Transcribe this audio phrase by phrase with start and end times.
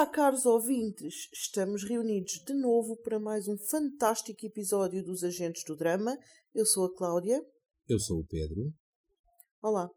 [0.00, 1.28] Olá, caros ouvintes!
[1.30, 6.16] Estamos reunidos de novo para mais um fantástico episódio dos Agentes do Drama.
[6.54, 7.38] Eu sou a Cláudia.
[7.86, 8.72] Eu sou o Pedro.
[9.60, 9.90] Olá.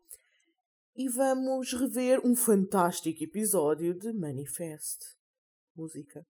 [0.94, 5.00] E vamos rever um fantástico episódio de Manifest.
[5.74, 6.28] Música.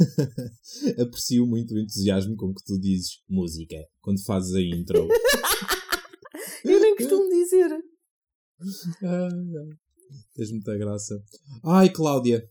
[1.00, 5.08] Aprecio muito o entusiasmo com que tu dizes música quando fazes a intro.
[6.64, 7.70] Eu nem costumo dizer.
[10.34, 11.22] Tens muita graça.
[11.64, 12.48] Ai, Cláudia.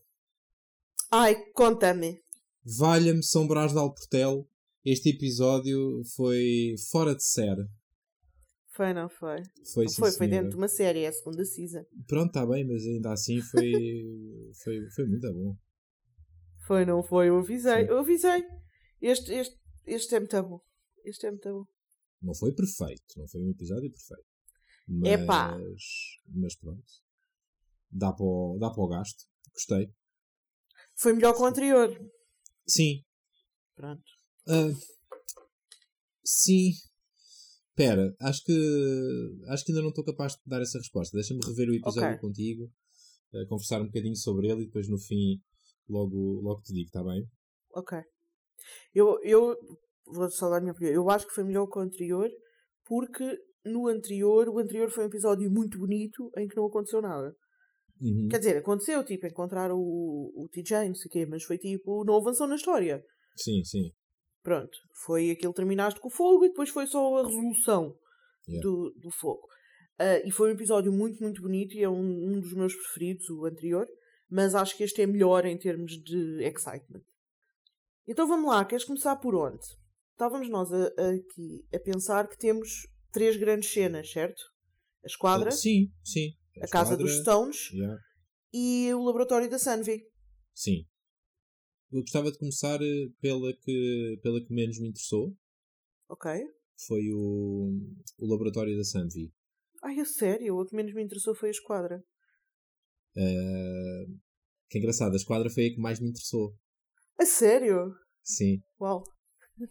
[1.11, 2.21] Ai, conta-me.
[2.63, 4.47] Valha-me São Brás de Alportel.
[4.83, 7.67] Este episódio foi fora de série.
[8.79, 9.43] Foi, não foi?
[9.73, 11.83] Foi, Não sim, foi, foi dentro de uma série, é a segunda season.
[12.07, 13.73] Pronto, está bem, mas ainda assim foi,
[14.63, 15.57] foi, foi muito bom.
[16.69, 17.29] Foi, não foi?
[17.29, 17.81] Eu avisei.
[17.81, 17.89] Sim.
[17.89, 18.43] Eu avisei.
[19.01, 20.61] Este, este, este é muito bom.
[21.03, 21.65] Este é muito bom.
[22.21, 24.29] Não foi perfeito, não foi um episódio perfeito.
[24.87, 25.57] Mas, Epá.
[26.27, 26.83] mas pronto.
[27.89, 29.25] Dá para, o, dá para o gasto.
[29.51, 29.91] Gostei.
[30.95, 32.11] Foi melhor que o anterior.
[32.67, 33.03] Sim.
[33.75, 34.03] Pronto.
[34.47, 34.71] Ah,
[36.23, 36.73] sim.
[37.69, 41.17] Espera, acho que acho que ainda não estou capaz de dar essa resposta.
[41.17, 42.19] Deixa-me rever o episódio Ok.
[42.19, 42.71] contigo,
[43.33, 45.41] ah, conversar um bocadinho sobre ele e depois no fim
[45.89, 47.23] logo, logo te digo, está bem?
[47.73, 47.97] Ok.
[48.93, 49.55] Eu, eu
[50.05, 50.93] vou só dar a minha opinião.
[50.93, 52.29] Eu acho que foi melhor que o anterior,
[52.85, 57.33] porque no anterior, o anterior foi um episódio muito bonito em que não aconteceu nada.
[58.01, 58.27] Uhum.
[58.29, 59.77] Quer dizer, aconteceu, tipo, encontrar o,
[60.35, 63.03] o TJ, não sei o quê, mas foi tipo, não avançou na história.
[63.35, 63.91] Sim, sim.
[64.41, 64.77] Pronto.
[65.03, 67.95] Foi aquilo, terminaste com o fogo e depois foi só a resolução
[68.47, 68.67] Yeah.
[68.67, 69.47] do, do fogo.
[69.99, 73.29] Ah, e foi um episódio muito, muito bonito e é um, um dos meus preferidos,
[73.29, 73.85] o anterior.
[74.29, 77.03] Mas acho que este é melhor em termos de excitement.
[78.07, 79.63] Então vamos lá, queres começar por onde?
[80.11, 84.41] Estávamos nós a- a- aqui a pensar que temos três grandes cenas, certo?
[85.03, 86.29] A esquadra, sim, sim.
[86.61, 87.97] a casa dos Stones Yeah.
[88.53, 90.03] e o laboratório da Sunvi.
[90.53, 90.85] Sim.
[91.91, 95.33] Eu gostava de começar eh, pela que, pela que menos me interessou.
[96.09, 96.29] Ok?
[96.87, 97.71] Foi o,
[98.19, 99.31] o laboratório da Sanvi.
[99.81, 100.57] Ai, a sério?
[100.59, 102.03] O que menos me interessou foi a esquadra.
[103.17, 104.05] Ah,
[104.69, 106.53] que engraçado, a esquadra foi a que mais me interessou.
[107.19, 107.93] A sério?
[108.23, 108.61] Sim.
[108.79, 109.03] Uau.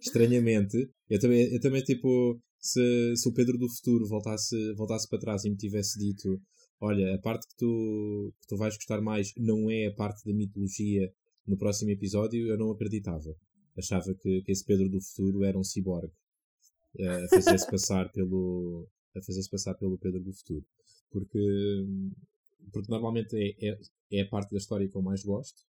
[0.01, 0.77] estranhamente,
[1.09, 5.45] eu também, eu também tipo, se, se o Pedro do futuro voltasse, voltasse para trás
[5.45, 6.41] e me tivesse dito:
[6.81, 10.35] Olha, a parte que tu, que tu vais gostar mais não é a parte da
[10.35, 11.13] mitologia
[11.47, 13.35] no próximo episódio, eu não acreditava.
[13.77, 16.13] Achava que, que esse Pedro do futuro era um ciborgue
[16.99, 20.65] eh, a fazer-se passar pelo a fazer-se passar pelo Pedro do futuro.
[21.11, 21.39] Porque,
[22.73, 23.79] porque normalmente é, é,
[24.13, 25.67] é a parte da história que eu mais gosto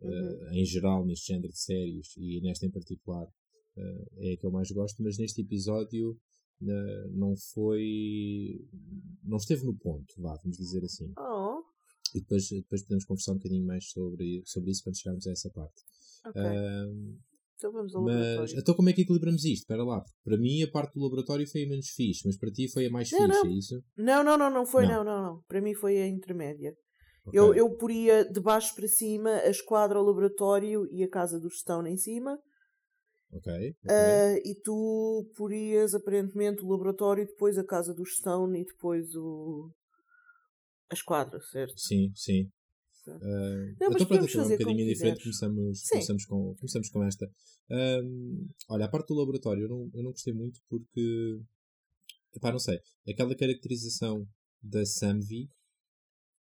[0.00, 0.10] Uhum.
[0.12, 3.26] eh, em geral neste género de séries e nesta em particular
[3.78, 6.18] eh, é a que eu mais gosto, mas neste episódio
[6.62, 8.66] eh, não foi
[9.24, 11.12] não esteve no ponto, vá, vamos dizer assim.
[11.18, 11.62] Oh,
[12.14, 15.50] E depois, depois podemos conversar um bocadinho mais sobre, sobre isso quando chegarmos a essa
[15.50, 15.82] parte.
[16.24, 16.40] ok.
[17.56, 19.62] Então vamos ao mas então como é que equilibramos isto?
[19.62, 22.70] Espera lá, para mim a parte do laboratório foi a menos fixe, mas para ti
[22.70, 23.46] foi a mais Não, fixe, não.
[23.46, 23.82] é isso?
[23.96, 25.04] Não, não, não, não foi, Não.
[25.04, 25.42] não, não, não.
[25.48, 26.74] Para mim foi a intermédia.
[27.26, 27.40] Ok.
[27.40, 31.50] Eu, eu poria de baixo para cima a esquadra, o laboratório e a casa do
[31.50, 32.38] Stone em cima.
[33.32, 33.90] Ok, ok.
[33.90, 39.70] Ah, e tu porias aparentemente o laboratório, depois a casa do Stone e depois o.
[40.90, 41.78] a esquadra, certo?
[41.78, 42.48] Sim, sim.
[43.06, 43.24] Certo.
[43.24, 45.22] Ah, Não, mas então podemos então um fazer como bocadinho diferente.
[45.22, 45.88] Começamos, Sim.
[45.92, 47.30] começamos, com, começamos com esta.
[48.68, 51.40] Olha, a parte do laboratório eu não, eu não gostei muito porque.
[52.34, 52.78] Epá, não sei.
[53.08, 54.26] Aquela caracterização
[54.62, 55.48] da Samvi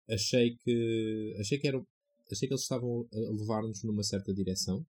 [0.10, 1.36] achei que.
[1.40, 1.86] Achei que eram.
[2.32, 4.84] Achei que eles estavam a levar-nos numa certa direção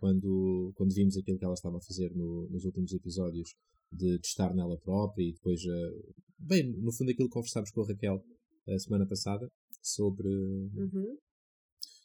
[0.00, 3.54] quando, quando vimos aquilo que ela estava a fazer no- nos últimos episódios
[3.92, 7.86] de testar nela própria e depois, eh, bem, no fundo aquilo que conversámos com a
[7.86, 8.22] Raquel
[8.68, 9.48] a semana passada
[9.82, 11.16] sobre, Uhum.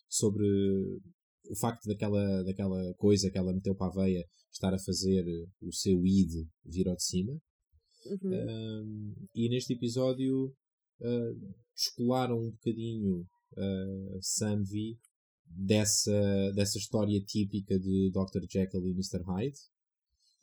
[0.09, 0.46] sobre
[1.50, 5.25] o facto daquela, daquela coisa que ela meteu para a veia estar a fazer
[5.62, 7.34] o seu id vir ao de cima.
[8.05, 8.84] Uhum.
[8.84, 10.53] Um, e neste episódio
[11.02, 14.97] uh, descolaram um bocadinho uh, Samvi
[15.46, 18.46] dessa, dessa história típica de Dr.
[18.49, 19.22] Jekyll e Mr.
[19.26, 19.58] Hyde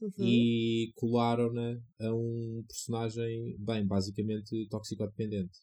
[0.00, 0.24] Uhum.
[0.26, 5.58] e colaram-na a um personagem, bem, basicamente tóxico-dependente.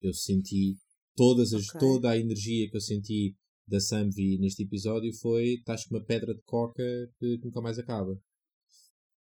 [0.00, 0.76] Eu senti
[1.14, 1.80] todas as, Ok.
[1.80, 3.34] toda a energia que eu senti
[3.66, 6.84] da Samvi neste episódio foi estás com uma pedra de coca
[7.18, 8.16] que, nunca mais acaba.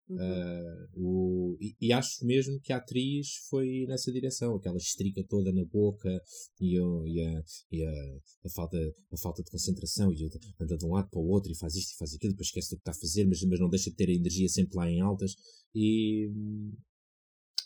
[0.07, 0.18] Uhum.
[0.18, 5.51] Uh, o, e, e, acho mesmo que a atriz foi nessa direção, aquela estrica toda
[5.51, 6.22] na boca
[6.62, 8.77] e, o, e, a, e a, a, falta,
[9.12, 10.30] a falta de concentração e
[10.62, 12.69] anda de um lado para o outro e faz isto e faz aquilo, depois esquece
[12.69, 14.88] do que está a fazer, mas, mas não deixa de ter a energia sempre lá
[14.88, 15.33] em altas.
[15.74, 16.30] E,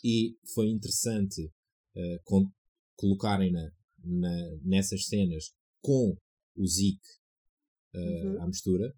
[0.02, 2.50] e foi interessante uh, com,
[3.00, 3.72] colocarem-na
[4.04, 6.14] na, nessas cenas com
[6.54, 7.00] o Zeke
[7.94, 8.42] uh, uhum.
[8.42, 8.94] à mistura,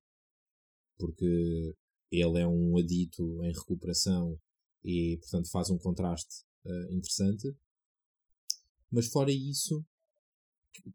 [0.98, 1.74] porque
[2.10, 4.36] ele é um adito em recuperação
[4.84, 7.48] e, portanto, faz um contraste uh, interessante.
[8.90, 9.84] Mas fora isso,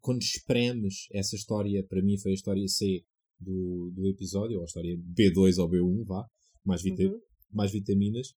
[0.02, 3.06] quando espremes essa história, para mim foi a história C
[3.40, 6.28] do, do episódio, ou a história B2 ou B1, vá,
[6.64, 7.20] mais, vita uhum.
[7.52, 8.34] mais vitaminas.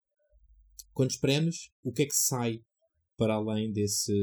[0.94, 2.60] Quando espremes, o que é que sai
[3.18, 4.14] para além desse,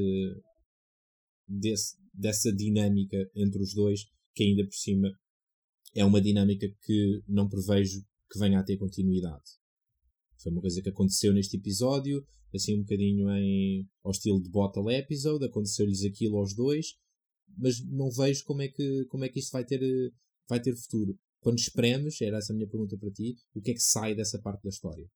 [1.46, 4.04] desse, dessa dinâmica entre os dois,
[4.34, 5.10] que ainda por cima
[5.94, 9.42] é uma dinâmica que não prevejo que venha a ter continuidade.
[10.42, 12.24] Foi uma coisa que aconteceu neste episódio,
[12.54, 16.94] assim um bocadinho em, ao estilo de bottle episode, aconteceu-lhes aquilo aos dois,
[17.56, 19.80] mas não vejo como é que, como é que isto vai ter,
[20.48, 21.18] vai ter futuro.
[21.40, 24.38] Quando espremes, era essa a minha pergunta para ti, o que é que sai dessa
[24.40, 25.06] parte da história?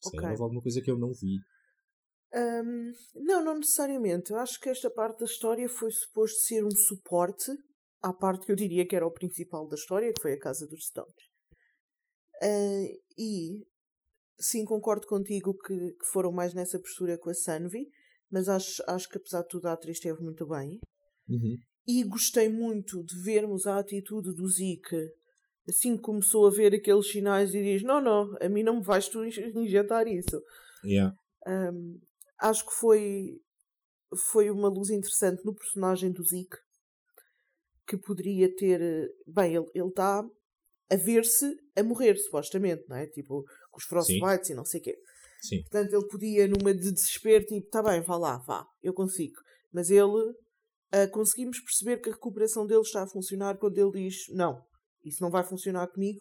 [0.00, 0.30] Se okay.
[0.30, 1.38] houve alguma coisa que eu não vi.
[2.34, 4.30] Um, não, não necessariamente.
[4.30, 7.50] Eu acho que esta parte da história foi suposto ser um suporte
[8.02, 10.66] à parte que eu diria que era o principal da história, que foi a Casa
[10.66, 11.14] dos Stones.
[12.42, 13.66] Uh, e
[14.38, 17.88] sim, concordo contigo que, que, foram mais nessa postura com a Sanvi,
[18.30, 20.78] mas acho, acho que apesar de tudo a atriz esteve muito bem.
[21.28, 21.56] Uhum.
[21.86, 25.10] E gostei muito de vermos a atitude do Zeke
[25.68, 28.82] assim que começou a ver aqueles sinais e diz: Não, não, a mim não me
[28.82, 30.42] vais tu injetar isso.
[30.84, 31.14] Yeah.
[31.46, 32.00] Um,
[32.38, 33.40] acho que foi,
[34.32, 36.56] foi uma luz interessante no personagem do Zeke
[37.86, 38.80] que poderia ter.
[39.26, 40.24] Bem, ele está
[40.90, 43.06] a ver-se a morrer, supostamente, não é?
[43.06, 44.98] Tipo, com os frostbites e não sei o quê.
[45.40, 45.62] Sim.
[45.62, 49.36] Portanto, ele podia, numa de desespero, tipo, tá bem, vá lá, vá, eu consigo.
[49.72, 54.26] Mas ele, uh, conseguimos perceber que a recuperação dele está a funcionar quando ele diz:
[54.30, 54.62] Não,
[55.04, 56.20] isso não vai funcionar comigo.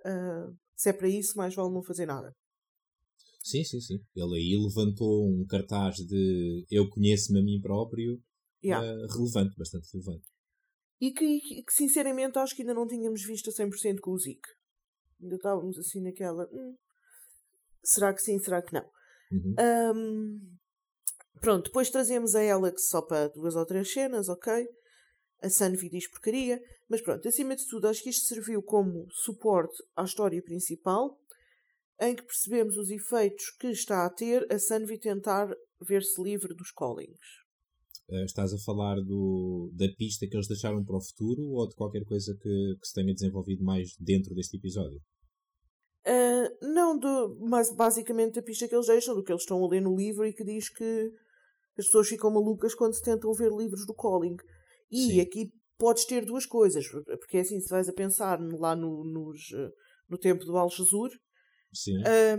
[0.00, 2.34] Uh, se é para isso, mais vale não fazer nada.
[3.42, 3.98] Sim, sim, sim.
[4.14, 8.20] Ele aí levantou um cartaz de Eu conheço-me a mim próprio
[8.64, 8.86] yeah.
[8.86, 10.26] uh, relevante, bastante relevante.
[11.00, 14.48] E que, que, sinceramente acho que ainda não tínhamos visto a 100% com o Zeke.
[15.20, 16.48] Ainda estávamos assim naquela.
[16.52, 16.76] Hum,
[17.82, 18.84] será que sim, será que não?
[19.32, 19.54] Uhum.
[19.96, 20.56] Um,
[21.40, 24.64] pronto, depois trazemos a Alex só para duas ou três cenas, ok?
[25.42, 29.76] A Sanvi diz porcaria, mas pronto, acima de tudo, acho que isto serviu como suporte
[29.96, 31.18] à história principal,
[32.02, 35.48] em que percebemos os efeitos que está a ter a Sanvi tentar
[35.80, 37.42] ver-se livre dos Collings.
[38.08, 41.76] Uh, estás a falar do, da pista que eles deixaram para o futuro ou de
[41.76, 45.00] qualquer coisa que, que se tenha desenvolvido mais dentro deste episódio?
[46.04, 49.68] Uh, não, do, mas basicamente a pista que eles deixam, do que eles estão a
[49.68, 51.12] ler no livro e que diz que
[51.78, 54.36] as pessoas ficam malucas quando se tentam ver livros do Colling.
[54.90, 55.20] E Sim.
[55.20, 59.40] aqui podes ter duas coisas, porque é assim, se vais a pensar lá no, nos,
[60.08, 61.10] no tempo do Al-Jazur,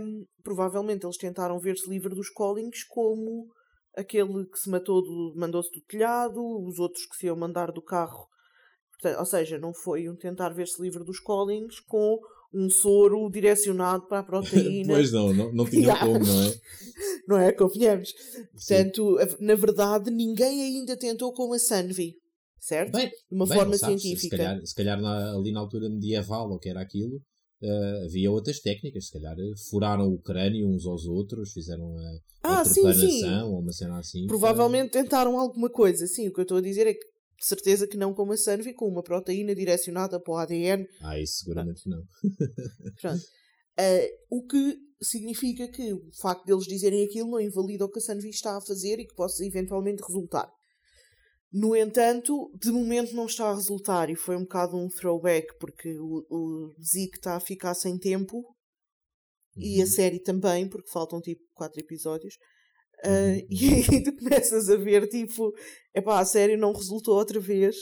[0.00, 3.48] um, provavelmente eles tentaram ver-se livre dos Collings como
[3.96, 5.02] aquele que se matou
[5.36, 8.26] mandou-se do telhado, os outros que se iam mandar do carro.
[8.92, 12.18] Portanto, ou seja, não foi um tentar ver-se livre dos Collings com
[12.52, 14.94] um soro direcionado para a proteína.
[14.94, 16.54] pois não, não, não tinha como, não é?
[17.26, 17.52] não é?
[17.52, 18.12] Convenhamos.
[18.52, 22.14] Portanto, na verdade, ninguém ainda tentou com a Sanvi,
[22.60, 22.92] certo?
[22.92, 24.36] Bem, de uma bem, forma sabes, científica.
[24.36, 27.20] Se calhar, se calhar na, ali na altura medieval, ou que era aquilo,
[27.62, 32.18] Uh, havia outras técnicas, se calhar eh, furaram o crânio uns aos outros, fizeram a,
[32.42, 33.40] ah, a sim, sim.
[33.42, 34.26] ou uma cena assim.
[34.26, 35.02] Provavelmente para...
[35.02, 36.28] tentaram alguma coisa, sim.
[36.28, 38.72] O que eu estou a dizer é que de certeza que não com uma Sanvi,
[38.72, 40.86] com uma proteína direcionada para o ADN.
[41.02, 42.02] Ah, isso seguramente não.
[43.00, 43.22] Pronto.
[43.78, 48.02] Uh, o que significa que o facto deles dizerem aquilo não invalida o que a
[48.02, 50.50] Sanvi está a fazer e que possa eventualmente resultar.
[51.56, 55.96] No entanto, de momento não está a resultar e foi um bocado um throwback porque
[56.00, 59.62] o, o Zeke está a ficar sem tempo uhum.
[59.62, 59.90] e a uhum.
[59.90, 62.34] série também, porque faltam tipo quatro episódios.
[63.04, 65.52] Uh, e aí tu começas a ver tipo,
[65.94, 67.76] epá, a série não resultou outra vez.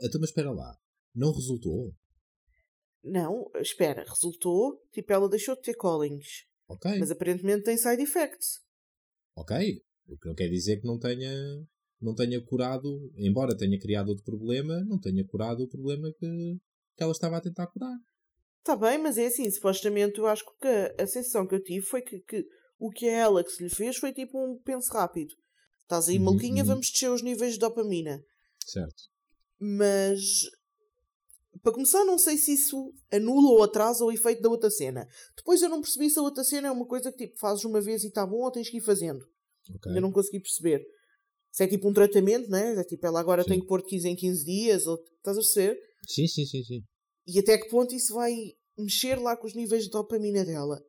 [0.00, 0.78] Então, mas espera lá,
[1.12, 1.92] não resultou?
[3.02, 6.44] Não, espera, resultou, tipo, ela deixou de ter callings.
[6.68, 6.96] Ok.
[7.00, 8.60] Mas aparentemente tem side effects.
[9.36, 11.32] Ok, o que não quer dizer que não tenha
[12.02, 16.58] não tenha curado, embora tenha criado outro problema, não tenha curado o problema que,
[16.96, 17.96] que ela estava a tentar curar.
[18.58, 21.84] Está bem, mas é assim, supostamente eu acho que a, a sensação que eu tive
[21.86, 22.44] foi que, que
[22.78, 25.32] o que a Alex lhe fez foi tipo um penso rápido.
[25.82, 26.68] Estás aí, uhum, maluquinha, uhum.
[26.68, 28.22] vamos descer os níveis de dopamina.
[28.66, 29.04] Certo.
[29.58, 30.20] Mas
[31.62, 35.06] para começar, não sei se isso anula ou atrasa o efeito da outra cena.
[35.36, 37.80] Depois eu não percebi se a outra cena é uma coisa que tipo fazes uma
[37.80, 39.24] vez e está bom ou tens que ir fazendo.
[39.70, 39.90] Ok.
[39.90, 40.84] Ainda não consegui perceber.
[41.52, 42.74] Se é tipo um tratamento, né?
[42.74, 43.50] É tipo ela agora Sim.
[43.50, 45.78] tem que pôr de 15 em 15 dias, ou estás a perceber?
[46.08, 46.80] Sim, sim, sim, sim.
[47.26, 48.34] E até que ponto isso vai
[48.78, 50.80] mexer lá com os níveis de dopamina dela?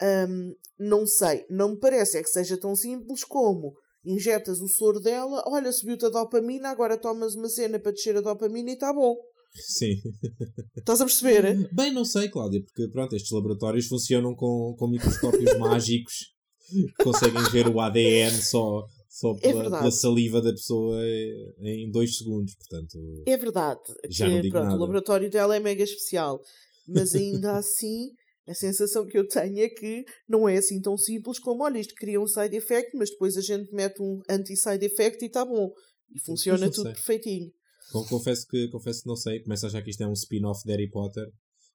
[0.00, 1.44] Ahm, não sei.
[1.50, 6.06] Não me parece é que seja tão simples como injetas o soro dela, olha, subiu-te
[6.06, 9.16] a dopamina, agora tomas uma cena para descer a dopamina e está bom.
[9.52, 10.00] Sim.
[10.76, 11.68] Estás a perceber?
[11.72, 16.34] Bem, não sei, Cláudia, porque pronto, estes laboratórios funcionam com, com microscópios mágicos
[16.68, 18.86] que conseguem ver o ADN só,
[19.18, 19.78] só É pela, verdade.
[19.82, 21.00] pela saliva da pessoa
[21.60, 22.54] em dois segundos.
[22.56, 23.80] Portanto, É verdade.
[24.10, 24.76] Já que, não digo pronto, nada.
[24.76, 26.40] O laboratório dela é mega especial.
[26.86, 28.10] Mas ainda assim,
[28.46, 31.94] a sensação que eu tenho é que não é assim tão simples como, olha, isto
[31.94, 35.70] cria um side effect, mas depois a gente mete um anti-side effect e está bom.
[36.14, 36.92] E funciona tudo sei.
[36.92, 37.50] perfeitinho.
[37.92, 39.40] con- confesso, que, confesso que não sei.
[39.42, 41.26] Começo a achar que isto é um spin-off de Harry Potter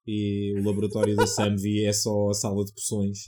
[0.06, 3.18] e o laboratório da Samvi é só a sala de poções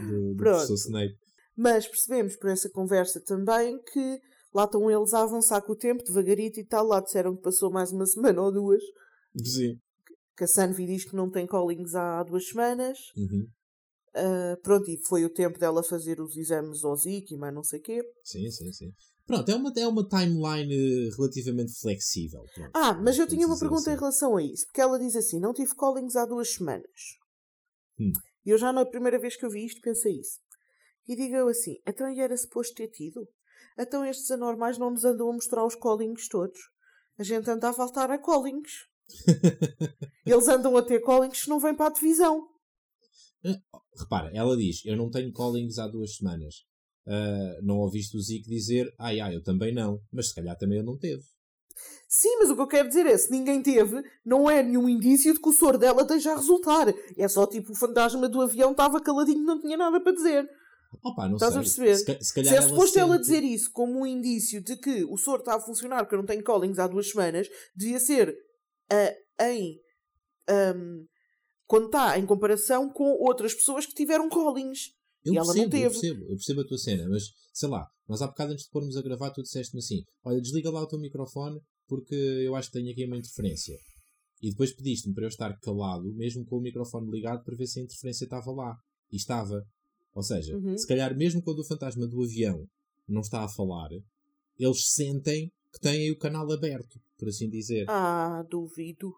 [0.00, 0.54] do, do Pronto.
[0.54, 1.14] professor Snape.
[1.56, 4.20] Mas percebemos por essa conversa também que
[4.54, 6.86] lá estão eles a avançar com o tempo, devagarito e tal.
[6.86, 8.82] Lá disseram que passou mais uma semana ou duas.
[9.36, 9.78] Sim.
[10.36, 12.98] Que a Sanvi diz que não tem callings há duas semanas.
[13.16, 13.46] Uhum.
[14.14, 17.62] Ah, pronto, e foi o tempo dela fazer os exames ao Zika e mais não
[17.62, 18.02] sei o quê.
[18.22, 18.92] Sim, sim, sim.
[19.26, 22.44] Pronto, é uma, é uma timeline eh, relativamente flexível.
[22.54, 22.70] Pronto.
[22.74, 24.00] Ah, mas eu tinha uma pergunta em assim.
[24.00, 24.66] relação a isso.
[24.66, 26.84] Porque ela diz assim: não tive callings há duas semanas.
[27.98, 28.12] Hum.
[28.44, 30.38] E eu já na primeira vez que eu vi isto pensei isso.
[31.08, 33.28] E digo eu assim: então era suposto ter tido?
[33.78, 36.58] Então estes anormais não nos andam a mostrar os callings todos.
[37.18, 38.70] A gente anda a faltar a callings.
[40.26, 42.48] Eles andam a ter callings se não vêm para a divisão.
[43.98, 46.64] Repara, ela diz: Eu não tenho callings há duas semanas.
[47.06, 50.00] Ah, não ouviste o Zico dizer: Ai, ai, eu também não.
[50.12, 51.22] Mas se calhar também ele não teve.
[52.08, 55.34] Sim, mas o que eu quero dizer é: se ninguém teve, não é nenhum indício
[55.34, 56.86] de que o soro dela esteja a resultar.
[57.16, 60.48] É só tipo o fantasma do avião estava caladinho, não tinha nada para dizer.
[61.02, 61.60] Opa, não Estás sei.
[61.60, 61.96] a perceber?
[61.96, 65.16] Se, se Se é ela suposto ela dizer isso como um indício de que o
[65.16, 68.34] soro está a funcionar porque eu não tenho callings há duas semanas, devia ser
[68.90, 69.78] ah, em.
[70.48, 71.04] ahm,
[71.66, 74.90] quando está em comparação com outras pessoas que tiveram callings.
[75.24, 76.00] Eu E ela não percebo, eu teve.
[76.00, 77.22] percebo, eu percebo a tua cena, mas
[77.52, 80.70] sei lá, nós há bocado antes de pormos a gravar, tu disseste-me assim: Olha, desliga
[80.70, 83.76] lá o teu microfone porque eu acho que tenho aqui uma interferência.
[84.40, 87.78] E depois pediste-me para eu estar calado, mesmo com o microfone ligado, para ver se
[87.80, 88.74] a interferência estava lá.
[89.10, 89.62] E estava.
[90.14, 90.76] Ou seja, Uhum.
[90.76, 92.66] se calhar, mesmo quando o fantasma do avião
[93.08, 93.88] não está a falar,
[94.58, 97.86] eles sentem que têm o canal aberto, por assim dizer.
[97.88, 99.12] Ah, duvido.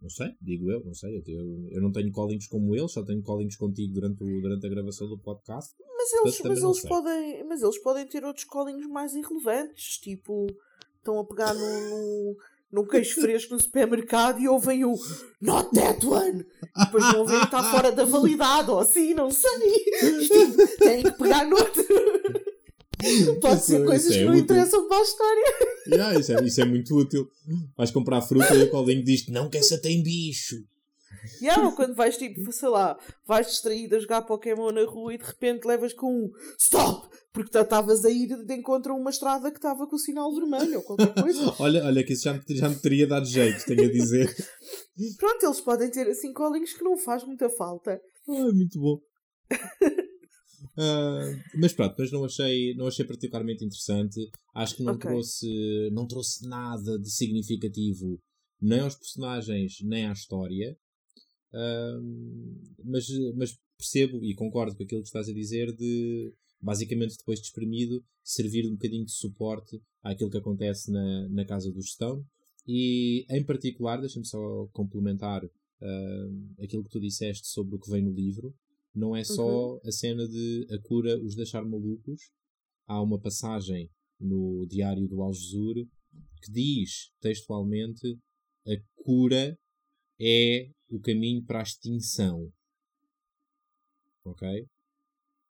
[0.00, 1.16] Não sei, digo eu, não sei.
[1.18, 4.66] Eu, eu, eu não tenho callings como eles, só tenho callings contigo durante, o, durante
[4.66, 5.74] a gravação do podcast.
[5.96, 7.44] Mas eles, mas eles podem.
[7.44, 9.98] Mas eles podem ter outros callings mais irrelevantes.
[9.98, 10.46] Tipo,
[10.96, 12.34] estão a pegar num,
[12.72, 14.94] num, queijo fresco no supermercado e ouvem o
[15.40, 16.44] Not that one!
[16.76, 19.50] E depois vão ver que está fora da validade, ou assim, não sei.
[20.78, 21.84] Têm que pegar noutro.
[23.40, 24.42] Pode Isso- ser isso coisas é que não útil.
[24.44, 25.54] interessam para a história.
[25.88, 27.28] Yeah, isso, é, isso é muito útil.
[27.76, 30.56] Vais comprar fruta e o colinho diz não que essa tem bicho.
[31.40, 35.14] E há ou quando vais tipo, sei lá, vais distraído a jogar Pokémon na rua
[35.14, 37.08] e de repente levas com um Stop!
[37.32, 40.34] Porque tu estavas a ir de encontro a uma estrada que estava com o sinal
[40.34, 41.40] vermelho ou qualquer coisa.
[41.58, 44.26] Olha, olha que isso já me, já me teria dado jeito, tenho a dizer.
[45.18, 47.98] Pronto, eles podem ter assim colinhos que não faz muita falta.
[48.28, 49.00] Ai, muito bom.
[50.78, 51.24] Ah,
[51.56, 54.18] mas pronto, mas não achei, não achei particularmente interessante.
[54.54, 55.10] Acho que não, Ok.
[55.10, 58.18] trouxe, não trouxe nada de significativo
[58.60, 60.74] nem aos personagens nem à história.
[61.52, 61.98] Ah,
[62.84, 63.04] mas,
[63.36, 66.32] mas percebo e concordo com aquilo que estás a dizer de
[66.62, 71.72] basicamente depois de espremido servir um bocadinho de suporte àquilo que acontece na, na casa
[71.72, 72.24] do Stone
[72.66, 76.28] e em particular, deixa-me só complementar ah,
[76.62, 78.54] aquilo que tu disseste sobre o que vem no livro
[78.94, 82.30] não é só a cena de a cura os deixar malucos.
[82.86, 83.90] Há uma passagem
[84.20, 85.74] no diário do Algesur
[86.42, 88.18] que diz textualmente
[88.66, 89.58] a cura
[90.20, 92.52] é o caminho para a extinção.
[94.24, 94.68] Ok?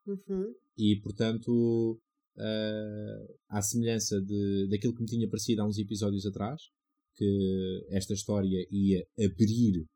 [0.06, 0.54] Uhum.
[0.76, 2.00] E portanto,
[2.38, 6.62] ah, à semelhança de, daquilo que me tinha parecido há uns episódios atrás,
[7.14, 9.86] que esta história ia abrir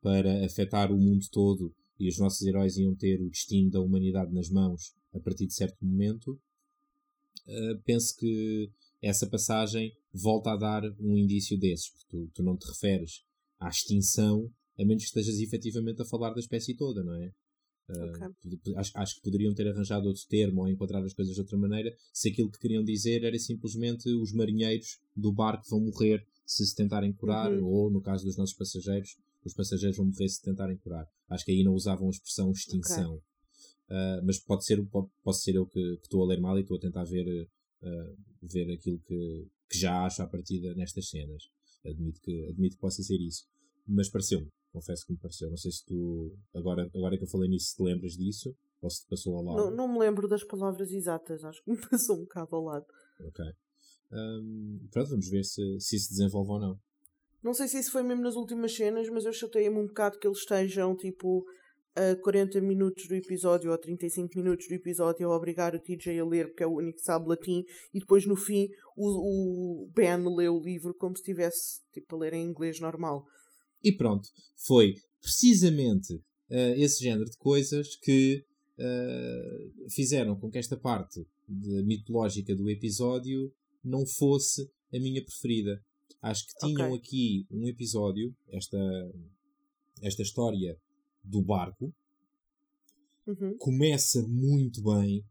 [0.00, 4.32] para afetar o mundo todo e os nossos heróis iam ter o destino da humanidade
[4.32, 6.40] nas mãos a partir de certo momento,
[7.48, 8.70] ah, penso que
[9.02, 11.90] essa passagem volta a dar um indício desses.
[11.90, 13.22] porque Tu, tu não te referes
[13.58, 17.30] à extinção a menos que estejas efetivamente a falar da espécie toda, não é?
[17.90, 21.40] Ah, pod- acho, acho que poderiam ter arranjado outro termo ou enquadrar as coisas de
[21.40, 26.24] outra maneira se aquilo que queriam dizer era simplesmente os marinheiros do barco vão morrer
[26.46, 27.64] se se tentarem curar, Uhum.
[27.64, 31.06] ou no caso dos nossos passageiros, os passageiros vão morrer se tentarem curar.
[31.28, 33.16] Acho que aí não usavam a expressão extinção.
[33.88, 36.62] Uh, mas pode ser, pode, posso ser eu que, que estou a ler mal e
[36.62, 37.26] estou a tentar ver,
[37.82, 41.44] uh, ver aquilo que, que já acho à partida nestas cenas.
[41.84, 43.44] Admito que, admito que possa ser isso.
[43.86, 45.48] Mas pareceu-me, confesso que me pareceu.
[45.48, 49.02] Não sei se tu, agora, agora que eu falei nisso, te lembras disso ou se
[49.02, 49.56] te passou ao lado.
[49.56, 52.86] Não, não me lembro das palavras exatas, acho que me passou um bocado ao lado.
[53.20, 53.44] Ok.
[54.12, 56.80] Um, pronto, vamos ver se, se isso desenvolve ou não.
[57.42, 60.26] Não sei se isso foi mesmo nas últimas cenas, mas eu chateei-me um bocado que
[60.26, 61.44] eles estejam tipo
[61.96, 66.24] a 40 minutos do episódio ou 35 minutos do episódio a obrigar o TJ a
[66.24, 70.18] ler porque é o único que sabe latim e depois no fim o, o Ben
[70.36, 73.24] lê o livro como se estivesse tipo, a ler em inglês normal.
[73.82, 78.44] E pronto, foi precisamente uh, esse género de coisas que
[78.78, 83.52] uh, fizeram com que esta parte mitológica do episódio
[83.84, 85.82] não fosse a minha preferida.
[86.22, 86.98] Acho que tinham Ok.
[86.98, 88.78] aqui um episódio, esta,
[90.02, 90.76] esta história
[91.24, 91.92] do barco,
[93.26, 93.56] Uhum.
[93.58, 95.24] começa muito bem.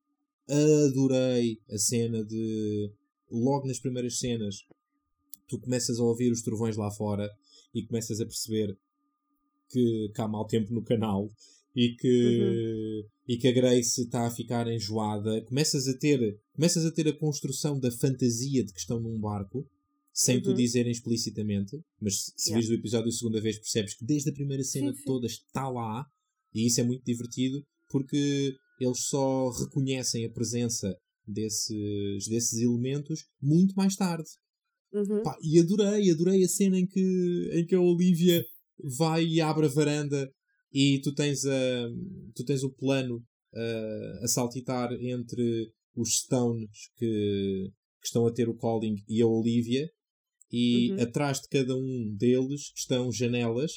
[0.47, 2.91] Adorei a cena de.
[3.29, 4.63] Logo nas primeiras cenas,
[5.47, 7.29] tu começas a ouvir os trovões lá fora
[7.73, 8.77] e começas a perceber
[9.69, 11.31] que, que há mau tempo no canal
[11.75, 15.41] e que, e que a Grace está a ficar enjoada.
[15.43, 19.67] Começas a ter, começas a ter a construção da fantasia de que estão num barco.
[20.11, 20.55] Sem tu Uhum.
[20.55, 22.71] dizerem explicitamente, mas se se Yeah.
[22.71, 25.03] o episódio a segunda vez percebes que desde a primeira cena Sim, sim.
[25.05, 26.05] toda está lá
[26.53, 30.93] e isso é muito divertido porque eles só reconhecem a presença
[31.25, 34.27] desses, desses elementos muito mais tarde.
[34.93, 35.21] Uhum.
[35.23, 38.43] Pá, e adorei, adorei a cena em que, em que a Olivia
[38.97, 40.31] vai e abre a varanda
[40.73, 41.89] e tu tens, a,
[42.35, 48.47] tu tens o plano ah, a saltitar entre os Stones que, que estão a ter
[48.49, 49.87] o calling e a Olivia
[50.51, 51.01] e Uhum.
[51.01, 53.71] atrás de cada um deles estão janelas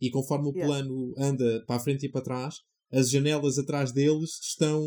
[0.00, 0.66] e conforme o Yeah.
[0.66, 2.56] plano anda para a frente e para trás
[2.92, 4.82] as janelas atrás deles estão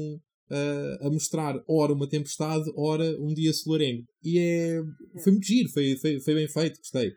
[0.51, 4.03] ah, a mostrar ora uma tempestade, ora um dia solarengo.
[4.23, 4.81] E é.
[5.23, 7.11] Foi muito giro, foi, foi, foi bem feito, gostei.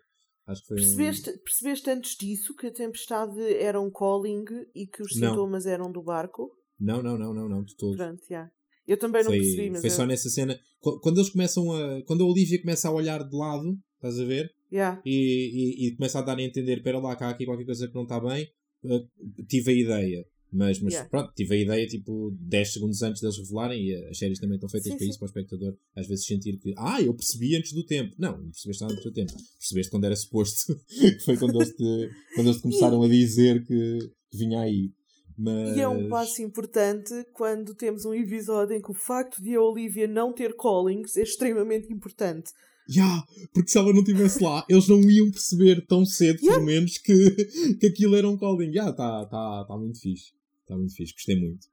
[0.47, 4.87] Acho que foi um- Percebeste, percebeste antes disso que a tempestade era um calling e
[4.87, 5.31] que os Não.
[5.31, 6.51] sintomas eram do barco?
[6.79, 7.97] Não, não, não, não, não, de todo.
[7.97, 8.51] Pronto, já.
[8.87, 10.61] Eu também não Foi, percebi, mas foi eu- só nessa cena.
[10.81, 12.03] Qu- Quando eles começam a.
[12.03, 14.51] Quando a Olivia começa a olhar de lado, estás a ver?
[14.71, 15.01] já.
[15.07, 17.89] E, e, e começa a dar a entender: espera lá, cá há aqui qualquer coisa
[17.89, 18.47] que não está bem.
[18.85, 19.01] eh,
[19.49, 20.27] tive a ideia.
[20.55, 21.11] Mas, mas Yeah.
[21.11, 24.69] pronto, tive a ideia tipo 10 segundos antes deles revelarem e as séries também estão
[24.69, 25.11] feitas Sim, para sim.
[25.11, 28.15] isso, para o espectador às vezes sentir que ah, eu percebi antes do tempo.
[28.17, 29.33] Não, não percebeste antes do tempo.
[29.59, 33.99] Percebeste quando era suposto, que foi quando eles te, quando eles começaram a dizer que,
[34.33, 34.93] vinha aí.
[35.37, 35.77] Mas...
[35.77, 39.61] E é um passo importante quando temos um episódio em que o facto de a
[39.61, 42.53] Olivia não ter callings é extremamente importante.
[42.89, 46.55] Ya, porque se ela não estivesse lá, eles não iam perceber tão cedo, Yeah.
[46.55, 48.73] pelo menos, que, que aquilo era um calling.
[48.73, 50.33] Já, está tá, tá muito fixe.
[50.65, 51.67] Está muito fixe, gostei muito.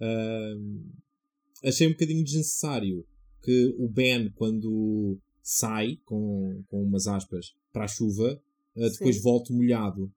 [0.00, 0.84] Ahm,
[1.64, 3.04] achei um bocadinho desnecessário
[3.42, 8.40] que o Ben, quando sai, com, com umas aspas, para a chuva,
[8.76, 9.22] ah, depois Sim.
[9.22, 10.10] volte molhado.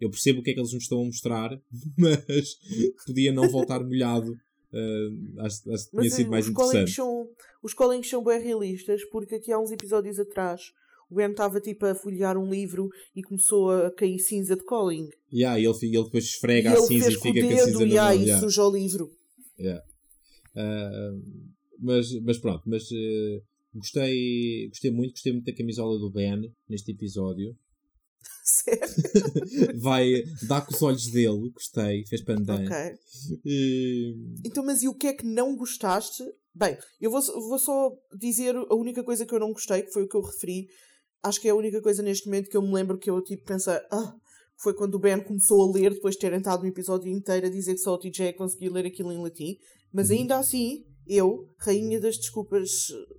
[0.00, 1.50] Eu percebo o que é que eles nos estão a mostrar,
[1.96, 2.58] mas
[3.06, 4.36] podia não voltar molhado.
[4.72, 6.90] Ah, acho, acho que tinha Mas sido eh, mais os interessante.
[6.90, 7.28] são,
[7.62, 10.72] os callings são bem realistas porque aqui há uns episódios atrás
[11.10, 15.08] o Ben estava tipo a folhear um livro e começou a cair cinza de calling.
[15.32, 17.78] Yeah, e ele, ele depois E esfrega a ele cinza e fica com a cinza
[17.78, 18.40] dedo na e yeah.
[18.40, 19.10] suja o livro.
[20.56, 21.12] Ah,
[21.78, 23.42] mas, mas pronto, mas eh,
[23.74, 27.56] gostei, gostei muito, gostei muito da camisola do Ben neste episódio.
[28.42, 28.86] Sério?
[29.80, 32.64] Vai dar com os olhos dele, gostei, fez pandan.
[32.64, 32.98] ok.
[33.44, 34.14] E,
[34.44, 36.24] Então, mas e o que é que não gostaste?
[36.54, 40.04] Bem, eu vou, vou só dizer a única coisa que eu não gostei, que foi
[40.04, 40.68] o que eu referi.
[41.26, 43.44] Acho que é a única coisa neste momento que eu me lembro que eu tipo
[43.44, 44.14] pensei, ah,
[44.62, 47.50] foi quando o Ben começou a ler, depois de ter entrado o episódio inteiro a
[47.50, 49.56] dizer que só o TJ conseguia ler aquilo em latim.
[49.92, 50.16] Mas Uhum.
[50.16, 53.14] ainda assim, eu, rainha das desculpas eh,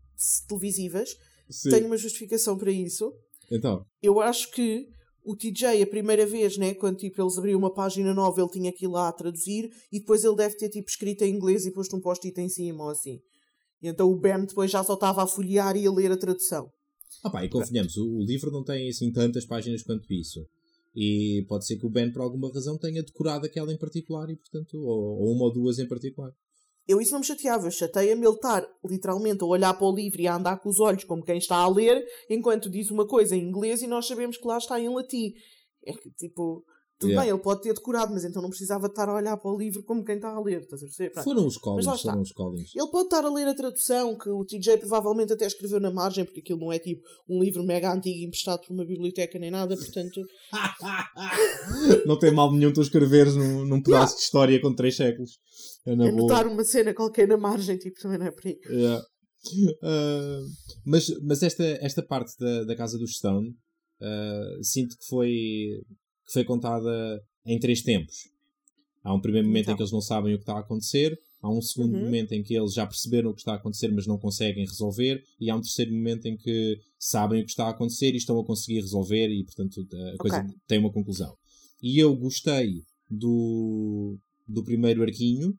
[0.48, 1.10] televisivas,
[1.50, 1.70] sim.
[1.70, 3.12] tenho uma justificação para isso.
[3.52, 4.86] Então, Eu acho que
[5.24, 8.70] o TJ, a primeira vez, né, quando tipo, eles abriam uma página nova, ele tinha
[8.70, 11.96] aquilo lá a traduzir e depois ele deve ter tipo, escrito em inglês e posto
[11.96, 13.20] um post-it em cima ou assim.
[13.82, 16.70] E então o Ben depois já só estava a folhear e a ler a tradução.
[17.24, 20.46] Ah pá, e convenhamos, o, o livro não tem assim tantas páginas quanto isso.
[20.96, 24.36] E pode ser que o Ben, por alguma razão, tenha decorado aquela em particular, e
[24.36, 26.34] portanto, ou, ou uma ou duas em particular.
[26.88, 30.28] Eu isso não me chateava, chateia-me ele estar literalmente a olhar para o livro e
[30.28, 33.44] a andar com os olhos como quem está a ler, enquanto diz uma coisa em
[33.44, 35.34] inglês e nós sabemos que lá está em latim.
[35.86, 36.64] É que tipo,
[37.00, 37.22] Tudo Yeah.
[37.22, 39.84] bem, ele pode ter decorado, mas então não precisava estar a olhar para o livro
[39.84, 40.62] como quem está a ler.
[40.62, 41.24] Estás a perceber?
[41.24, 42.76] Foram os Collins, foram os Collins.
[42.76, 46.26] Ele pode estar a ler a tradução, que o TJ provavelmente até escreveu na margem,
[46.26, 49.76] porque aquilo não é tipo um livro mega antigo emprestado por uma biblioteca nem nada,
[49.76, 50.22] portanto.
[52.08, 55.38] não tem mal nenhum tu escreveres num, num pedaço de história com três séculos.
[55.86, 58.58] É na anotar uma cena qualquer na margem, tipo, também não é por aí.
[58.70, 59.04] Yeah.
[59.84, 60.40] Ah,
[60.84, 63.56] mas mas esta, esta parte da, da casa do Stone
[64.02, 65.82] ah, sinto que foi,
[66.28, 68.30] que foi contada em três tempos.
[69.04, 69.76] Há um primeiro momento em Então.
[69.78, 72.04] que eles não sabem o que está a acontecer, há um segundo Uhum.
[72.04, 75.24] momento em que eles já perceberam o que está a acontecer, mas não conseguem resolver,
[75.40, 78.38] e há um terceiro momento em que sabem o que está a acontecer e estão
[78.40, 81.34] a conseguir resolver, e portanto a coisa tem uma conclusão.
[81.82, 85.58] E eu gostei do, do primeiro arquinho,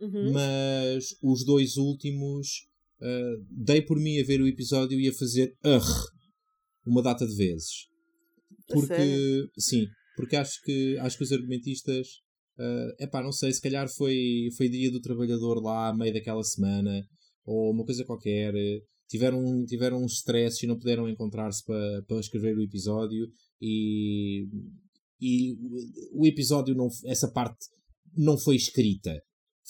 [0.00, 0.32] Uhum.
[0.32, 2.66] mas os dois últimos
[3.02, 6.06] ah, dei por mim a ver o episódio e a fazer "Ugh",
[6.86, 7.88] uma data de vezes.
[8.68, 9.50] Porque, sério?
[9.58, 12.06] sim, porque acho que, acho que os argumentistas,
[12.58, 16.42] é epá, não sei, se calhar foi, foi dia do trabalhador lá, a meio daquela
[16.42, 17.04] semana,
[17.44, 22.20] ou uma coisa qualquer, eh, tiveram, tiveram uns stress e não puderam encontrar-se para para
[22.20, 23.26] escrever o episódio
[23.60, 24.46] e,
[25.20, 27.66] e o- o episódio, não, essa parte
[28.16, 29.22] não foi escrita.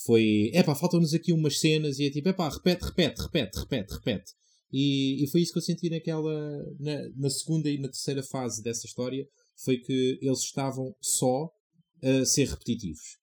[0.07, 4.33] Foi, epá, faltam-nos aqui umas cenas e é tipo, epá, repete, repete, repete, repete, repete.
[4.73, 6.33] E, e foi isso que eu senti naquela,
[6.79, 9.27] na, na segunda e na terceira fase dessa história,
[9.65, 11.51] foi que eles estavam só
[12.03, 13.17] a ser repetitivos.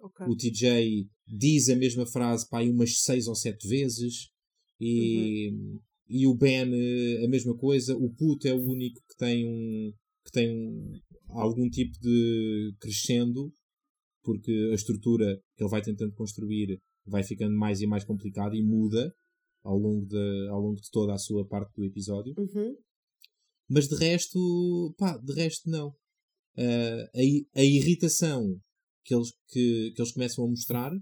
[0.00, 0.26] Ok.
[0.26, 4.28] O TJ diz a mesma frase para aí umas seis ou sete vezes
[4.80, 5.52] e,
[6.08, 7.96] e o Ben eh, a mesma coisa.
[7.96, 9.92] O puto é o único que tem um
[10.24, 13.52] que tem um- algum tipo de crescendo
[14.22, 18.62] porque a estrutura que ele vai tentando construir vai ficando mais e mais complicada e
[18.62, 19.12] muda
[19.62, 22.34] ao longo de, ao longo de toda a sua parte do episódio.
[22.36, 22.76] Uhum.
[23.68, 25.94] Mas de resto, pá, de resto não.
[26.56, 28.60] Ah, a, a irritação
[29.04, 30.92] que eles, que, que eles começam a mostrar,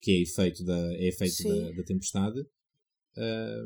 [0.00, 2.40] que é efeito da, é efeito da, da tempestade,
[3.16, 3.64] ah,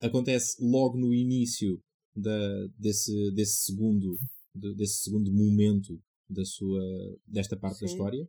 [0.00, 1.80] acontece logo no início
[2.14, 4.18] da, desse, desse, segundo,
[4.54, 6.82] de- desse segundo momento da sua,
[7.26, 7.92] desta parte da Sim.
[7.94, 8.28] história,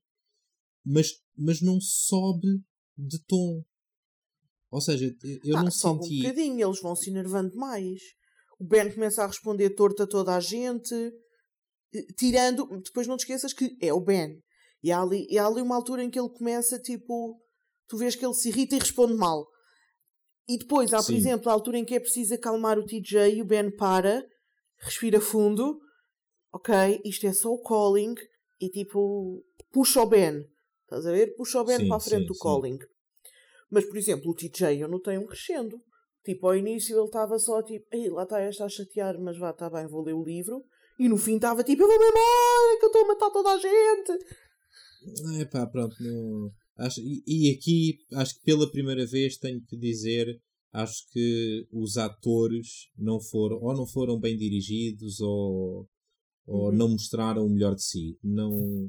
[0.86, 2.62] mas, mas não sobe
[2.98, 3.64] de tom.
[4.74, 5.06] Ou seja,
[5.46, 6.16] eu Ah, não senti.
[6.16, 8.02] um bocadinho, eles vão se enervando mais.
[8.60, 10.96] O Ben começa a responder torto a toda a gente,
[11.94, 12.66] eh, tirando.
[12.82, 14.42] Depois não te esqueças que é o Ben.
[14.82, 17.40] E há ali, e há ali uma altura em que ele começa, tipo.
[17.88, 19.46] Tu vês que ele se irrita e responde mal.
[20.50, 21.18] E depois há, por Sim.
[21.18, 24.26] exemplo, a altura em que é preciso acalmar o TJ e o Ben para,
[24.80, 25.80] respira fundo,
[26.52, 28.16] ok, isto é só o calling,
[28.60, 30.44] e tipo, puxa o Ben.
[30.84, 31.36] Estás a ver?
[31.36, 32.40] Puxa o Ben Sim, para a frente sim, do sim.
[33.74, 35.78] Mas, por exemplo, o TJ eu notei um crescendo.
[36.24, 39.50] Tipo, ao início ele estava só tipo, Ei, lá está esta a chatear, mas vá,
[39.50, 40.64] está bem, vou ler o livro.
[41.00, 43.58] E no fim estava tipo, eu vou-me embora, que eu estou a matar toda a
[43.58, 44.26] gente.
[45.42, 45.96] É pá, pronto.
[46.00, 50.40] Não, acho, e, e aqui, acho que pela primeira vez tenho que dizer,
[50.72, 55.88] acho que os atores não foram, ou não foram bem dirigidos, ou,
[56.46, 56.72] ou Uhum.
[56.72, 58.18] não mostraram o melhor de si.
[58.24, 58.88] Não,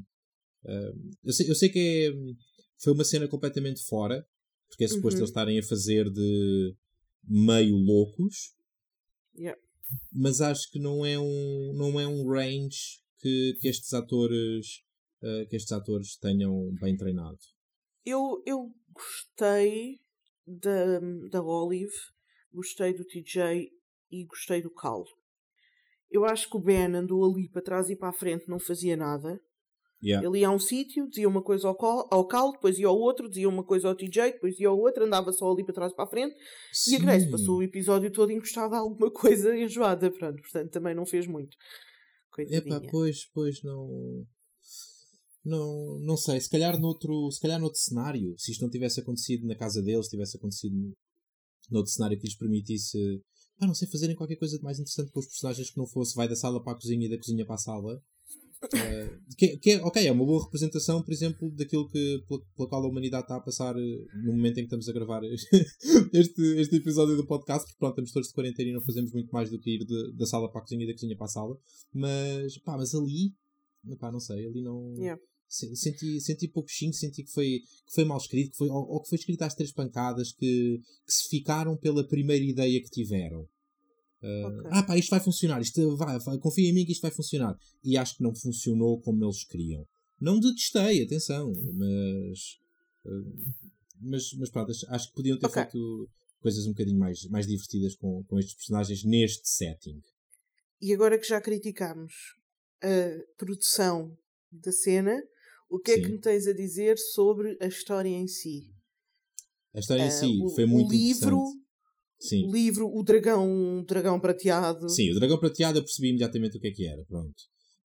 [0.65, 0.91] ah,
[1.23, 2.11] eu, sei, eu sei que é,
[2.81, 4.25] foi uma cena completamente fora,
[4.67, 5.21] porque é suposto Uhum.
[5.21, 6.75] eles estarem a fazer de
[7.27, 8.53] meio loucos,
[9.37, 9.59] Yeah.
[10.11, 14.81] mas acho que não é um, não é um range que, que estes atores
[15.21, 17.37] eh, que estes atores tenham bem treinado.
[18.05, 19.99] Eu, eu gostei
[20.45, 20.99] da,
[21.31, 21.91] da Olive,
[22.53, 23.69] gostei do TJ
[24.11, 25.03] e gostei do Cal.
[26.11, 28.95] Eu acho que o Ben andou ali para trás e para a frente, não fazia
[28.95, 29.41] nada.
[30.05, 30.27] Yeah.
[30.27, 32.95] Ele ia a um sítio, dizia uma coisa ao, Cal, ao Cal, depois ia ao
[32.95, 35.93] outro, dizia uma coisa ao TJ, depois ia ao outro, andava só ali para trás
[35.93, 36.35] para a frente.
[36.87, 37.31] E a Grace Sim.
[37.31, 41.57] passou o episódio todo encostada a alguma coisa enjoada, pronto, portanto também não fez muito.
[42.31, 42.77] Coitadinha.
[42.77, 44.27] Epá, pois, pois não.
[45.43, 49.47] Não, não sei, se calhar, noutro, se calhar noutro cenário, se isto não tivesse acontecido
[49.47, 50.75] na casa deles, tivesse acontecido
[51.71, 53.21] noutro cenário que lhes permitisse,
[53.59, 56.15] ah, não sei, fazerem qualquer coisa de mais interessante com os personagens que não fosse
[56.15, 58.01] vai da sala para a cozinha e da cozinha para a sala.
[58.73, 62.69] Eh, que, que é, ok, é uma boa representação, por exemplo, daquilo que, pela, pela
[62.69, 65.21] qual a humanidade está a passar eh, no momento em que estamos a gravar
[66.13, 69.29] este, este episódio do podcast, porque pronto, estamos todos de quarentena e não fazemos muito
[69.31, 71.29] mais do que ir de- da sala para a cozinha e da cozinha para a
[71.29, 71.55] sala.
[71.93, 73.33] Mas, pá, mas ali,
[73.99, 74.93] pá, não sei, ali não.
[74.97, 75.21] Yeah.
[75.47, 79.01] se- Senti, senti pouquinho, senti que foi, que foi mal escrito, que foi, ou, ou
[79.01, 83.45] que foi escrito às três pancadas, que, que se ficaram pela primeira ideia que tiveram.
[84.25, 84.71] Uh, Ok.
[84.71, 87.55] Ah, pá, isto vai funcionar, isto vai, vai, confia em mim que isto vai funcionar.
[87.83, 89.85] E acho que não funcionou como eles queriam.
[90.19, 92.57] Não detestei, atenção, mas.
[93.05, 93.53] uh,
[94.01, 95.61] mas, mas pronto, acho- que podiam ter Ok.
[95.63, 96.09] feito
[96.41, 100.01] coisas um bocadinho mais, mais divertidas com, com estes personagens neste setting.
[100.81, 102.13] E agora que já criticámos
[102.83, 104.15] a produção
[104.51, 105.21] da cena,
[105.69, 105.99] o que Sim.
[105.99, 108.69] é que me tens a dizer sobre a história em si?
[109.73, 111.41] A história uh, em si o, foi muito o livro,
[112.19, 112.47] Sim.
[112.47, 114.89] O livro, o dragão, o dragão prateado.
[114.89, 117.03] Sim, o dragão prateado eu percebi imediatamente o que é que era.
[117.05, 117.35] Pronto.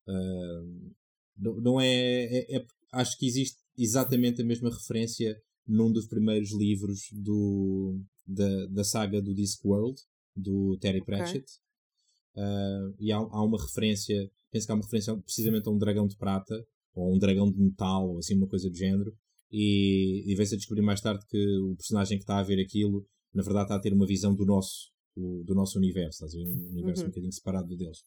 [0.08, 0.92] Uh,
[1.36, 6.52] não, não é, é, é, Acho que existe exatamente a mesma referência num dos primeiros
[6.52, 10.00] livros do, da, da saga do Discworld,
[10.34, 11.44] do Terry Pratchett.
[11.44, 12.44] Okay.
[12.44, 16.06] Uh, e há, há uma referência, penso que há uma referência precisamente a um dragão
[16.06, 16.54] de prata,
[16.94, 19.14] ou um dragão de metal, ou assim, uma coisa do género.
[19.52, 23.06] E, e vem-se a descobrir mais tarde que o personagem que está a ver aquilo,
[23.32, 26.44] na verdade, está a ter uma visão do nosso, do nosso universo, estás a ver?
[26.44, 27.08] Um universo uhum.
[27.08, 27.98] um bocadinho separado do deles.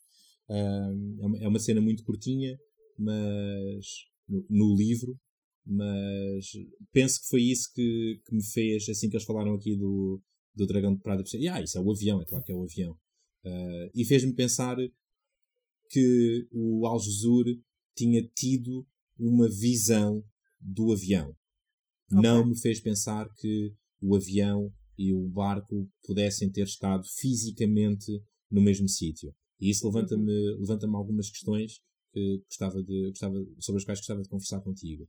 [0.50, 2.58] Uh, é, uma, é uma cena muito curtinha,
[2.98, 3.86] mas
[4.28, 5.18] no, no, livro,
[5.66, 6.46] mas
[6.92, 10.22] penso que foi isso que, que me fez, assim que eles falaram aqui do,
[10.54, 12.64] do Dragão de Prada, e ah, isso é o avião, é claro que é o
[12.64, 12.92] avião.
[13.46, 14.78] Uh, e fez-me pensar
[15.90, 17.46] que o Al-Jazur
[17.96, 18.86] tinha tido
[19.18, 20.24] uma visão
[20.60, 21.36] do avião.
[22.12, 22.22] Okay.
[22.22, 28.12] Não me fez pensar que o avião e o barco pudessem ter estado fisicamente
[28.50, 29.34] no mesmo sítio.
[29.60, 30.60] E isso levanta-me uhum.
[30.60, 31.80] levanta algumas questões
[32.12, 35.08] que gostava de, gostava, sobre as quais gostava de conversar contigo.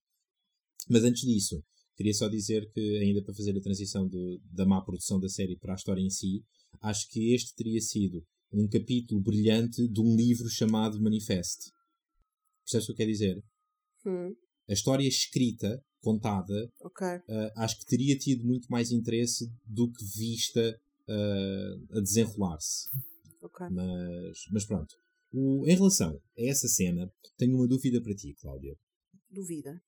[0.88, 1.62] Mas antes disso,
[1.96, 5.58] queria só dizer que, ainda para fazer a transição do, da má produção da série
[5.58, 6.42] para a história em si,
[6.80, 11.70] acho que este teria sido um capítulo brilhante de um livro chamado Manifest.
[12.64, 13.44] Percebes o que eu quero dizer?
[14.06, 14.34] Hum.
[14.68, 17.16] A história escrita, contada, okay.
[17.16, 22.88] uh, acho que teria tido muito mais interesse do que vista uh, a desenrolar-se.
[23.42, 23.68] Okay.
[23.70, 24.94] Mas, mas pronto.
[25.32, 28.76] O, em relação a essa cena, tenho uma dúvida para ti, Cláudia.
[29.30, 29.82] Dúvida?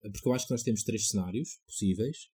[0.00, 2.30] Porque eu acho que nós temos três cenários possíveis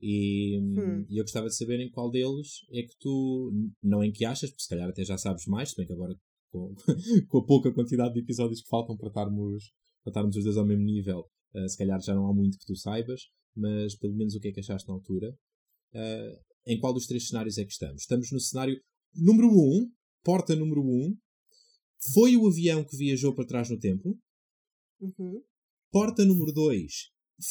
[0.00, 1.06] e, hum.
[1.10, 3.52] eu gostava de saber em qual deles é que tu,
[3.82, 6.14] não em que achas, porque se calhar até já sabes mais, se bem que agora
[6.50, 6.74] com,
[7.28, 9.72] com a pouca quantidade de episódios que faltam para estarmos,
[10.04, 12.66] para estarmos os dois ao mesmo nível, uh, se calhar já não há muito que
[12.66, 13.22] tu saibas,
[13.56, 15.30] mas pelo menos o que é que achaste na altura.
[15.94, 18.02] Uh, em qual dos três cenários é que estamos?
[18.02, 18.78] Estamos no cenário
[19.14, 21.16] número 1, um, porta número 1, um,
[22.12, 24.18] foi o avião que viajou para trás no tempo.
[25.00, 25.42] Uhum.
[25.90, 26.92] Porta número 2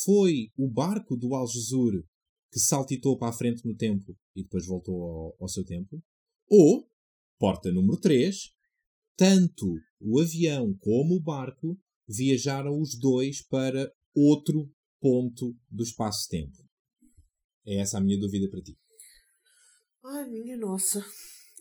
[0.06, 2.04] foi o barco do Algesur
[2.52, 6.02] que saltitou para a frente no tempo e depois voltou ao, ao seu tempo.
[6.50, 6.88] Ou,
[7.40, 8.54] porta número 3,
[9.16, 9.66] tanto
[10.00, 11.78] o avião como o barco
[12.08, 16.58] viajaram os dois para outro ponto do espaço-tempo.
[17.66, 18.78] É essa a minha dúvida para ti.
[20.04, 21.06] Ai, minha nossa.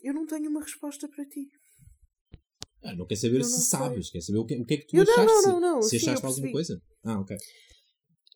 [0.01, 1.49] Eu não tenho uma resposta para ti.
[2.81, 4.95] Ah, não quer saber se sabes, quer saber o que, o que é que tu
[4.95, 5.25] eu, achaste.
[5.25, 6.81] Não, não, não, se sim, achaste alguma coisa.
[7.03, 7.35] Ah, ok.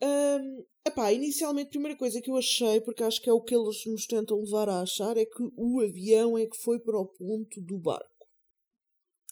[0.04, 3.56] Um, epá, inicialmente, a primeira coisa que eu achei, porque acho que é o que
[3.56, 7.06] eles nos tentam levar a achar, é que o avião é que foi para o
[7.06, 8.28] ponto do barco.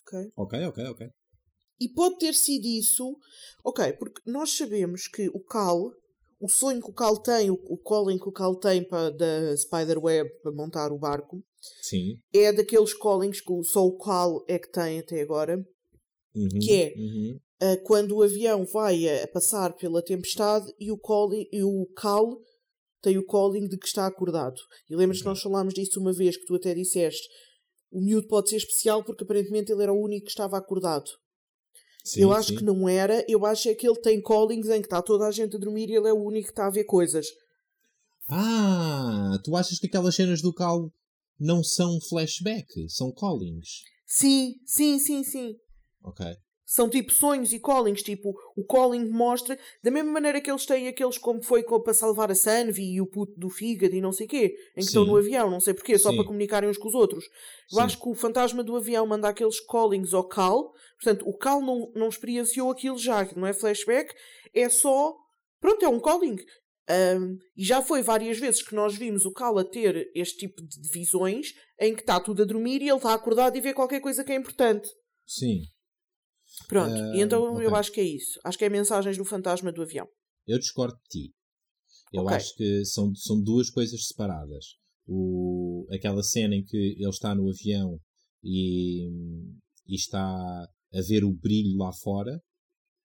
[0.01, 0.31] Ok?
[0.35, 1.09] Ok, ok, ok.
[1.79, 3.15] E pode ter sido isso,
[3.63, 5.91] ok, porque nós sabemos que o Cal,
[6.39, 9.55] o sonho que o Cal tem, o, o calling que o Cal tem para, da
[9.55, 11.41] Spiderweb para montar o barco,
[11.81, 12.19] Sim.
[12.33, 15.57] É daqueles callings que só o Cal é que tem até agora.
[16.35, 17.39] Uhum, que é uhum.
[17.61, 21.85] uh, quando o avião vai a, a, passar pela tempestade e o, calling, e o
[21.95, 22.39] Cal
[23.01, 24.59] tem o calling de que está acordado.
[24.89, 27.27] E lembras que nós falámos disso uma vez, que tu até disseste
[27.91, 31.09] o miúdo pode ser especial porque aparentemente ele era o único que estava acordado.
[32.03, 32.55] Sim, eu acho sim.
[32.55, 35.31] que não era, eu acho é que ele tem callings em que está toda a
[35.31, 37.27] gente a dormir e ele é o único que está a ver coisas.
[38.29, 40.91] Ah, tu achas que aquelas cenas do Cal
[41.39, 43.83] não são flashback, são callings.
[44.05, 45.55] Sim, sim, sim, sim.
[46.03, 46.25] Ok.
[46.69, 50.87] São tipo sonhos e callings, tipo, o calling mostra, da mesma maneira que eles têm
[50.87, 54.27] aqueles como foi para salvar a Sanvi e o puto do fígado e não sei
[54.27, 54.87] o quê, em que Sim.
[54.89, 56.17] estão no avião, não sei porquê, só Sim.
[56.17, 57.25] para comunicarem uns com os outros.
[57.71, 57.81] Eu Sim.
[57.81, 61.91] acho que o fantasma do avião manda aqueles callings ao Cal, portanto, o Cal não,
[61.95, 64.13] não experienciou aquilo já, que não é flashback,
[64.53, 65.15] é só,
[65.59, 66.37] pronto, é um calling.
[66.87, 70.61] Um, e já foi várias vezes que nós vimos o Cal a ter este tipo
[70.61, 71.47] de visões
[71.79, 74.31] em que está tudo a dormir e ele está acordado e vê qualquer coisa que
[74.31, 74.87] é importante.
[75.25, 75.63] Sim.
[76.69, 77.65] Pronto, uh, e então okay.
[77.65, 78.39] eu acho que é isso.
[78.45, 80.07] Acho que é mensagens do fantasma do avião.
[80.47, 81.33] Eu discordo de ti.
[82.13, 82.37] Eu okay.
[82.37, 84.77] acho que são, são duas coisas separadas.
[85.05, 87.99] O, aquela cena em que ele está no avião
[88.43, 89.07] e,
[89.85, 92.39] e está a ver o brilho lá fora.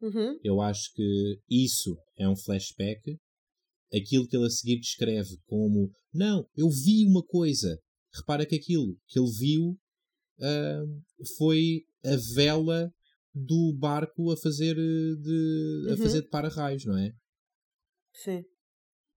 [0.00, 0.38] Uhum.
[0.44, 3.18] Eu acho que isso é um flashback
[3.96, 7.78] aquilo que ele a seguir descreve como não, eu vi uma coisa.
[8.14, 9.70] Repara que aquilo que ele viu
[10.38, 12.92] uh, foi a vela
[13.34, 15.96] do barco a fazer eh, de, a uhum.
[15.96, 17.12] fazer de para-raios, não é?
[18.12, 18.44] Sim.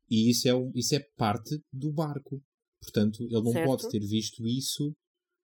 [0.10, 2.42] E isso é, isso é parte do barco.
[2.82, 3.68] Portanto, ele não certo.
[3.68, 4.96] pode ter visto isso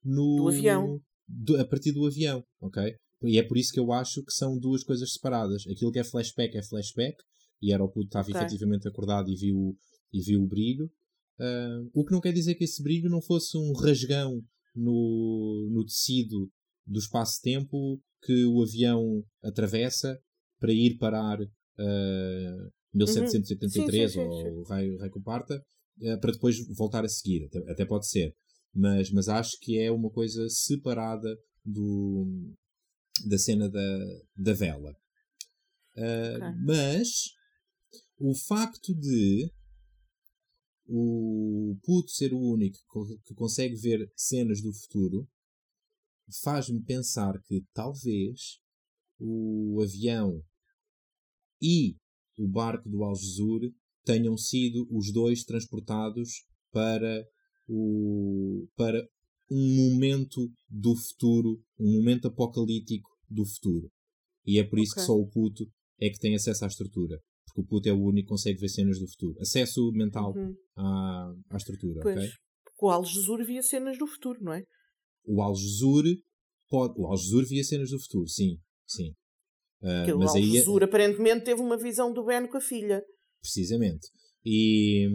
[0.03, 1.01] no, do avião.
[1.27, 2.95] Do, a partir do avião, ok?
[3.25, 5.63] e é por isso que eu acho que são duas coisas separadas.
[5.67, 7.15] Aquilo que é flashback é flashback,
[7.61, 8.41] e era o puto estava okay.
[8.41, 9.77] efetivamente acordado e viu,
[10.11, 10.91] e viu o brilho.
[11.39, 14.41] Uh, o que não quer dizer que esse brilho não fosse um rasgão
[14.75, 16.51] no, no tecido
[16.85, 20.19] do espaço-tempo que o avião atravessa
[20.59, 24.23] para ir parar uh, 1783 uhum.
[24.23, 25.61] sim, sim, sim, ou Raio, Raio Comparta
[26.01, 27.45] uh, para depois voltar a seguir.
[27.45, 28.33] Até, até, pode ser.
[28.73, 32.53] Mas, mas acho que é uma coisa separada do,
[33.25, 33.99] da cena da,
[34.35, 34.95] da vela.
[35.95, 36.63] Uh, okay.
[36.65, 37.09] Mas
[38.17, 39.51] o facto de
[40.85, 42.77] o puto ser o único
[43.25, 45.27] que consegue ver cenas do futuro
[46.43, 48.59] faz-me pensar que talvez
[49.19, 50.41] o avião
[51.61, 51.95] e
[52.37, 53.61] o barco do Algesur
[54.03, 57.25] tenham sido os dois transportados para
[57.67, 59.01] o para
[59.49, 63.89] um momento do futuro, um momento apocalíptico do futuro.
[64.45, 65.01] E é por isso okay.
[65.01, 65.65] que só o puto
[66.01, 67.19] é que tem acesso à estrutura.
[67.45, 69.39] Porque o puto é o único que consegue ver cenas do futuro.
[69.39, 70.55] Acesso mental uhum.
[70.75, 72.17] à, à estrutura, pois.
[72.17, 72.29] ok?
[72.81, 74.63] O Algesur via cenas do futuro, não é?
[75.25, 76.03] O Algesur
[76.69, 76.93] pode.
[76.99, 78.57] O Algesur via cenas do futuro, sim.
[78.87, 79.11] Sim.
[79.81, 80.89] Uh, mas o Algesur aí...
[80.89, 83.03] aparentemente teve uma visão do Ben com a filha.
[83.41, 84.07] Precisamente.
[84.45, 85.07] E,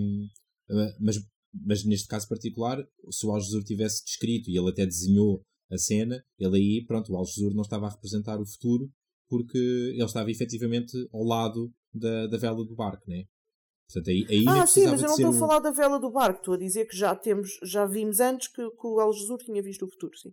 [0.70, 1.16] uh, mas,
[1.52, 2.78] mas neste caso particular,
[3.10, 7.16] se o Algesur tivesse descrito e ele até desenhou a cena, ele aí, pronto, o
[7.16, 8.90] Algesur não estava a representar o futuro
[9.28, 13.24] porque ele estava efetivamente ao lado da, da vela do barco, né?
[13.90, 15.36] Portanto, aí, aí ah, sim, mas eu não estou um...
[15.36, 18.48] a falar da vela do barco, estou a dizer que já temos, já vimos antes
[18.48, 20.28] que, que o Algesur tinha visto o futuro, sim.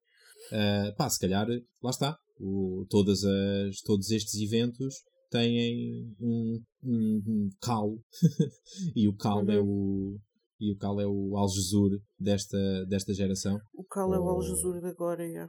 [0.51, 1.47] Uh, pá, se calhar,
[1.81, 2.17] lá está.
[2.37, 4.95] O, todas as, todos estes eventos
[5.31, 7.97] têm um, um, um cal
[8.93, 9.51] e o cal é uhum.
[9.51, 10.19] é o
[10.59, 13.57] e o cal é o Algesur desta, desta geração.
[13.73, 15.47] O cal é o Algesur de agora, é.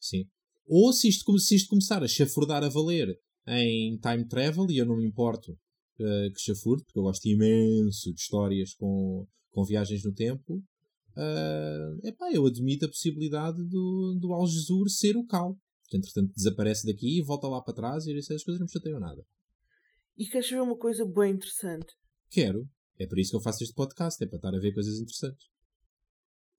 [0.00, 0.24] Sim.
[0.66, 3.14] Ou se isto, se isto começar a chafurdar a valer
[3.46, 5.56] em time travel, e eu não me importo
[6.00, 10.56] uh, que chafurde, porque eu gosto imenso de histórias com, com viagens no tempo,
[11.16, 15.56] uh, epá, eu admito a possibilidade do, do Algesur ser o Cal.
[15.88, 18.98] Que entretanto desaparece daqui e volta lá para trás e essas coisas não me chateiam
[18.98, 19.24] nada.
[20.16, 21.94] E queres ver uma coisa bem interessante?
[22.28, 22.68] Quero.
[22.98, 25.46] É por isso que eu faço este podcast, é para estar a ver coisas interessantes.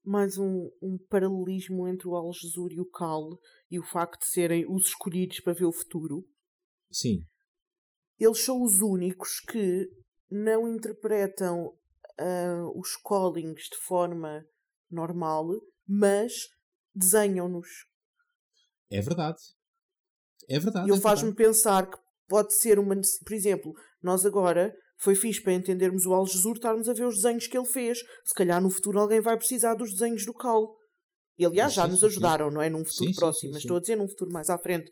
[0.04, 3.38] Mais um, um paralelismo entre o Algesur e o Cal
[3.70, 6.26] e o facto de serem os escolhidos para ver o futuro.
[6.90, 7.26] Sim.
[8.20, 9.90] Eles são os únicos que
[10.30, 11.68] não interpretam
[12.20, 14.46] uh, os callings de forma
[14.90, 15.50] normal,
[15.88, 16.34] mas
[16.94, 17.68] desenham-nos.
[18.90, 19.40] É verdade.
[20.50, 20.88] É verdade.
[20.88, 22.96] E ele é faz-me pensar que pode ser uma.
[22.96, 27.48] Por exemplo, nós agora foi fixe para entendermos o Algesur estarmos a ver os desenhos
[27.48, 28.00] que ele fez.
[28.26, 30.76] Se calhar no futuro alguém vai precisar dos desenhos do Cal.
[31.38, 32.70] E aliás, já nos ajudaram, não é?
[32.70, 34.92] Num futuro sim, próximo, sim, sim, mas estou a dizer num futuro mais à frente.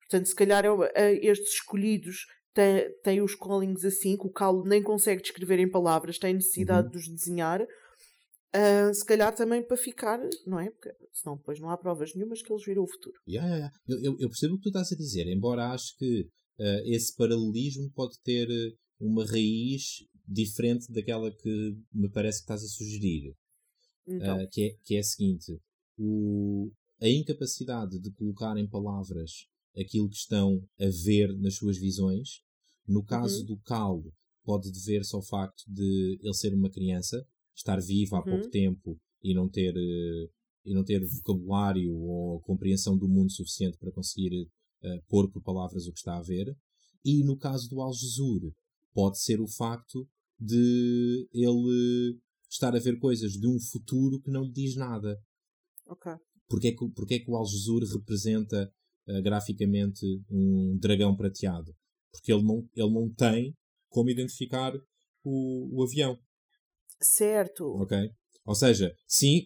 [0.00, 2.26] Portanto, se calhar é, é, estes escolhidos
[2.56, 6.86] têm, têm os callings assim, que o Cal nem consegue descrever em palavras, tem necessidade
[6.86, 6.92] uhum.
[6.92, 7.62] de os desenhar.
[7.62, 10.70] Uh, se calhar também para ficar, não é?
[10.70, 13.16] Porque senão depois não há provas nenhumas que eles viram o futuro.
[13.28, 14.06] Yeah, yeah, yeah.
[14.08, 16.22] Eu, eu, percebo o que tu estás a dizer, embora acho que
[16.58, 18.48] uh, esse paralelismo pode ter
[18.98, 23.34] uma raiz diferente daquela que me parece que estás a sugerir.
[24.08, 24.42] Então.
[24.42, 25.60] Uh, que, é, que é a seguinte:
[25.98, 26.70] o,
[27.02, 29.32] a incapacidade de colocar em palavras
[29.78, 32.40] aquilo que estão a ver nas suas visões.
[32.86, 33.46] No caso uhum.
[33.46, 34.02] do Cal,
[34.44, 38.24] pode dever-se ao facto de ele ser uma criança, estar vivo há uhum.
[38.24, 40.30] pouco tempo e não ter uh,
[40.64, 44.48] e não ter vocabulário ou compreensão do mundo suficiente para conseguir
[44.82, 46.56] uh, pôr por palavras o que está a ver.
[47.04, 48.52] E no caso do Algesur,
[48.92, 52.18] pode ser o facto de ele
[52.50, 55.16] estar a ver coisas de um futuro que não lhe diz nada.
[55.86, 56.12] Ok.
[56.48, 58.72] Porque é que, porque é que o Algesur representa
[59.08, 61.72] uh, graficamente um dragão prateado?
[62.16, 63.54] Porque ele não, ele não tem
[63.88, 64.72] como identificar
[65.24, 66.18] o, o avião.
[67.00, 67.64] Certo.
[67.80, 68.10] Ok.
[68.46, 69.42] Ou seja, sim,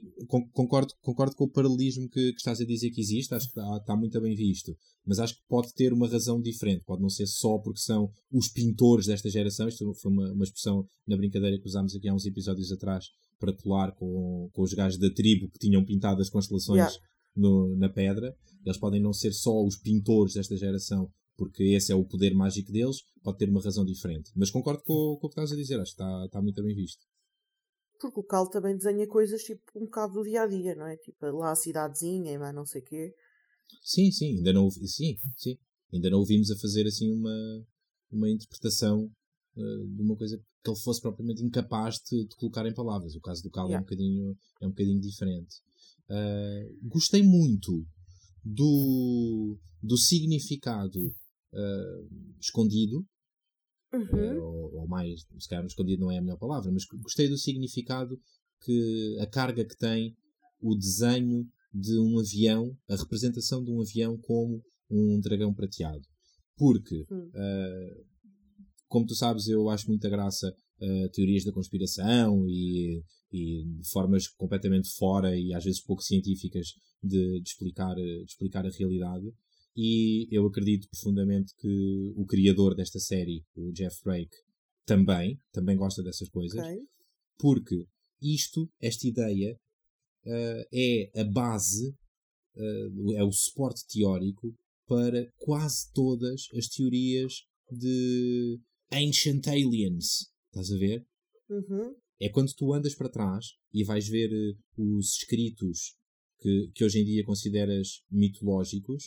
[0.52, 3.76] concordo, concordo com o paralelismo que, que estás a dizer que existe, acho que está,
[3.78, 7.26] está, muito bem visto, mas acho que pode ter uma razão diferente, pode não ser
[7.26, 11.66] só porque são os pintores desta geração, isto foi uma, uma expressão na brincadeira que
[11.66, 13.06] usámos aqui há uns episódios atrás
[13.38, 16.94] para colar com, com os gajos da tribo que tinham pintado as constelações yeah.
[17.34, 21.94] no, na pedra, eles podem não ser só os pintores desta geração, porque esse é
[21.94, 24.30] o poder mágico deles, pode ter uma razão diferente.
[24.36, 26.74] Mas concordo com, com o que estás a dizer, acho que está, está muito bem
[26.74, 27.02] visto.
[27.98, 30.98] Porque o Cal também desenha coisas tipo um bocado do dia a dia, não é?
[30.98, 33.14] Tipo lá a cidadezinha e mais não sei o quê.
[33.82, 35.56] Sim, sim, ainda não, sim, sim.
[35.90, 37.66] Ainda não ouvimos a fazer assim uma,
[38.12, 39.04] uma interpretação
[39.56, 43.14] uh, de uma coisa que ele fosse propriamente incapaz de, de colocar em palavras.
[43.14, 43.78] O caso do Cal yeah.
[43.78, 45.56] é, um bocadinho, é um bocadinho diferente.
[46.10, 47.86] Uh, gostei muito
[48.44, 51.14] do, do significado
[51.52, 52.08] uh,
[52.40, 53.04] escondido,
[53.92, 54.38] Uhum.
[54.38, 57.36] uh, ou, ou mais, se calhar escondido não é a melhor palavra, mas gostei do
[57.36, 58.18] significado
[58.62, 60.16] que a carga que tem
[60.60, 66.02] o desenho de um avião, a representação de um avião como um dragão prateado.
[66.56, 67.28] Porque, Hum.
[67.28, 68.04] uh,
[68.88, 70.52] como tu sabes, eu acho muita graça
[71.12, 76.68] teorias da conspiração e, e formas completamente fora e às vezes pouco científicas
[77.02, 79.26] de, de explicar, de explicar a realidade.
[79.76, 84.36] E eu acredito profundamente que o criador desta série, o Jeff Drake,
[84.84, 86.58] também, também gosta dessas coisas.
[86.58, 86.78] Ok.
[87.38, 87.86] Porque
[88.20, 89.56] isto, esta ideia,
[90.26, 91.94] uh, é a base,
[92.56, 94.54] uh, é o suporte teórico
[94.86, 98.58] para quase todas as teorias de
[98.92, 100.30] Ancient Aliens.
[100.46, 101.06] Estás a ver?
[101.48, 101.94] Uhum.
[102.20, 105.94] É quando tu andas para trás e vais ver uh, os escritos
[106.40, 109.04] que, que hoje em dia consideras mitológicos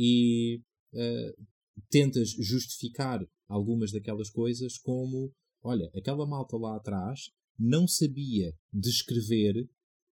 [0.00, 0.60] e
[0.94, 1.46] uh,
[1.90, 9.68] tentas justificar algumas daquelas coisas como olha, aquela malta lá atrás não sabia descrever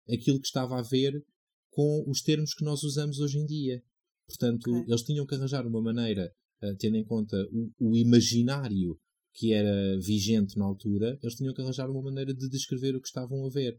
[0.09, 1.25] aquilo que estava a ver
[1.71, 3.81] com os termos que nós usamos hoje em dia.
[4.27, 4.85] Portanto, Ok.
[4.89, 6.33] eles tinham que arranjar uma maneira,
[6.63, 8.99] uh, tendo em conta o, o imaginário
[9.35, 13.07] que era vigente na altura, eles tinham que arranjar uma maneira de descrever o que
[13.07, 13.79] estavam a ver.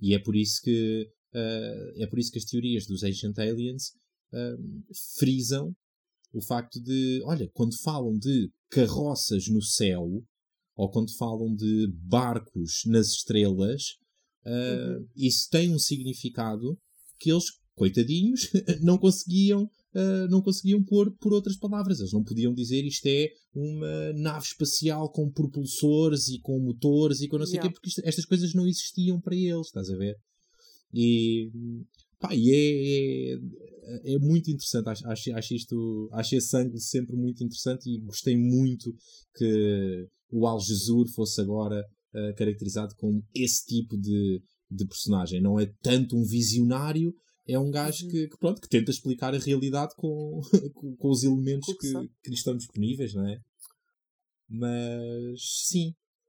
[0.00, 3.92] E é por isso que, uh, é por isso que as teorias dos Ancient Aliens
[4.32, 5.74] uh, frisam
[6.32, 10.08] o facto de, olha, quando falam de carroças no céu,
[10.74, 13.82] ou quando falam de barcos nas estrelas,
[14.46, 15.06] uh, Uhum.
[15.14, 16.78] isso tem um significado
[17.18, 18.50] que eles, coitadinhos,
[18.82, 19.64] não conseguiam
[19.94, 22.00] uh, não conseguiam pôr por outras palavras.
[22.00, 27.28] Eles não podiam dizer isto é uma nave espacial com propulsores e com motores e
[27.28, 27.68] com não sei o Yeah.
[27.68, 30.16] quê, porque isto- estas coisas não existiam para eles, estás a ver?
[30.94, 31.50] E,
[32.22, 34.88] pá, e é, é, é muito interessante.
[34.88, 38.94] Acho, acho, acho isto, acho esse ângulo sempre muito interessante e gostei muito
[39.34, 40.60] que o Al
[41.14, 45.42] fosse agora uh, caracterizado como esse tipo de, de personagem.
[45.42, 47.12] Não é tanto um visionário,
[47.46, 48.10] é um gajo Uhum.
[48.10, 50.40] que, que, pronto, que tenta explicar a realidade com,
[50.74, 51.92] com, com os elementos Com que
[52.22, 53.38] que lhe estão disponíveis, não é?
[54.48, 55.88] Mas sim,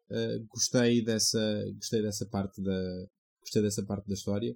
[0.09, 3.05] uh, gostei dessa gostei dessa parte da
[3.41, 4.55] gostei dessa parte da história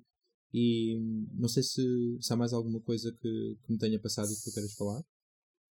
[0.54, 0.98] e
[1.34, 1.82] não sei se,
[2.22, 5.02] se há mais alguma coisa que, que me tenha passado e que tu queres falar.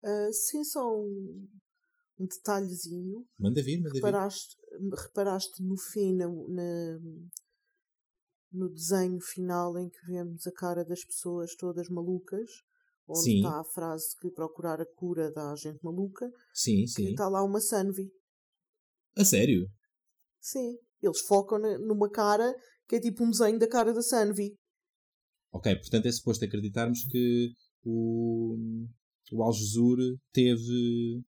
[0.04, 1.48] Ah, sim, só um,
[2.20, 3.26] um detalhezinho.
[3.40, 3.96] Manda vir, manda vir.
[3.98, 4.56] Reparaste,
[4.92, 7.00] reparaste no fim, na, na-
[8.52, 12.50] no desenho final em que vemos a cara das pessoas todas malucas,
[13.08, 13.38] onde Sim.
[13.38, 17.10] está a frase que procurar a cura da gente maluca, Sim, sim.
[17.12, 18.12] está lá uma Sanvi.
[19.18, 19.68] A sério?
[20.40, 22.54] Sim, eles focam numa cara
[22.88, 24.56] que é tipo um desenho da cara da Sanvi.
[25.54, 28.58] Ok, portanto é suposto acreditarmos que o,
[29.32, 30.00] o Al Jesur
[30.32, 31.22] teve,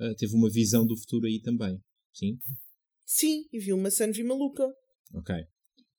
[0.00, 1.78] uh, teve uma visão do futuro aí também.
[2.10, 2.38] Sim?
[3.04, 4.66] Sim, e viu uma Sanvi maluca.
[5.12, 5.34] Ok.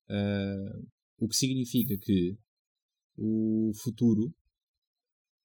[0.10, 0.88] Uh,
[1.20, 2.36] o que significa que
[3.16, 4.34] o futuro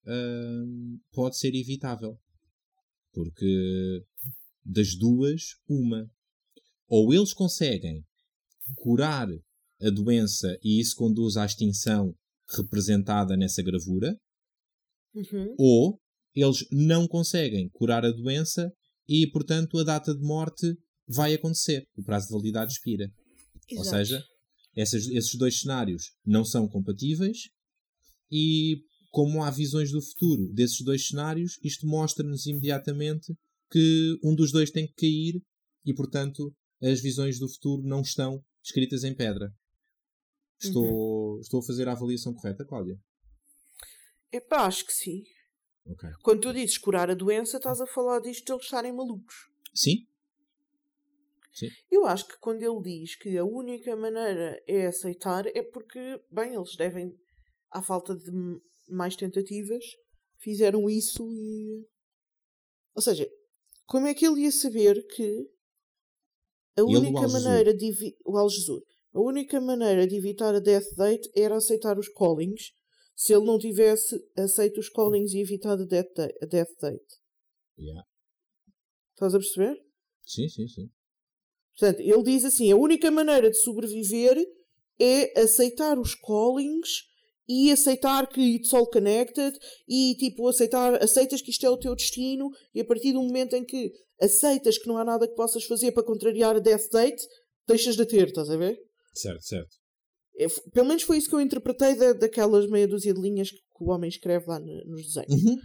[0.06, 2.18] uh, pode ser evitável.
[3.12, 4.06] Porque
[4.64, 6.10] das duas, uma.
[6.88, 8.02] Ou eles conseguem
[8.74, 9.28] curar
[9.82, 12.16] a doença e isso conduz à extinção
[12.56, 14.16] representada nessa gravura,
[15.14, 15.54] Uhum.
[15.58, 16.00] ou
[16.34, 18.72] eles não conseguem curar a doença
[19.08, 20.74] e, portanto, a data de morte
[21.06, 21.84] vai acontecer.
[21.96, 23.10] O prazo de validade expira.
[23.72, 23.90] Ou Exato.
[24.06, 24.24] seja,
[24.74, 27.48] essas- esses dois cenários não são compatíveis
[28.30, 28.78] e,
[29.10, 33.34] como há visões do futuro desses dois cenários, isto mostra-nos imediatamente
[33.70, 35.42] que um dos dois tem que cair
[35.84, 39.52] e, portanto, as visões do futuro não estão escritas em pedra.
[40.68, 42.98] Estou, estou a fazer a avaliação correta, Cláudia?
[44.30, 45.22] Epá, acho que sim.
[45.86, 46.08] Ok.
[46.22, 49.50] Quando tu dizes curar a doença, estás a falar disto de eles estarem malucos.
[49.74, 50.06] Sim?
[51.90, 56.54] Eu acho que quando ele diz que a única maneira é aceitar é porque, bem,
[56.54, 57.14] eles devem,
[57.70, 58.30] à falta de
[58.88, 59.84] mais tentativas,
[60.38, 61.86] fizeram isso e.
[62.94, 63.28] Ou seja,
[63.86, 65.50] como é que ele ia saber que
[66.76, 68.16] a única maneira de.
[68.24, 68.82] O Al Jesur.
[69.14, 72.72] A única maneira de evitar a Death Date era aceitar os callings.
[73.14, 76.38] Se ele não tivesse aceito os callings e evitado a Death Date.
[76.42, 77.20] A death date.
[77.78, 78.06] Yeah.
[79.12, 79.76] Estás a perceber?
[80.24, 80.90] Sim, sim, sim.
[81.78, 84.36] Portanto, ele diz assim: a única maneira de sobreviver
[84.98, 87.04] é aceitar os callings
[87.48, 89.58] e aceitar que it's all connected
[89.88, 93.54] e tipo aceitar, aceitas que isto é o teu destino e a partir do momento
[93.54, 97.22] em que aceitas que não há nada que possas fazer para contrariar a death date,
[97.66, 98.78] deixas de ter, estás a ver?
[99.14, 99.76] Certo, certo.
[100.36, 103.58] É, pelo menos foi isso que eu interpretei da, daquelas meia dúzia de linhas que
[103.82, 105.42] que o homem escreve lá no, nos desenhos.
[105.42, 105.56] Uhum.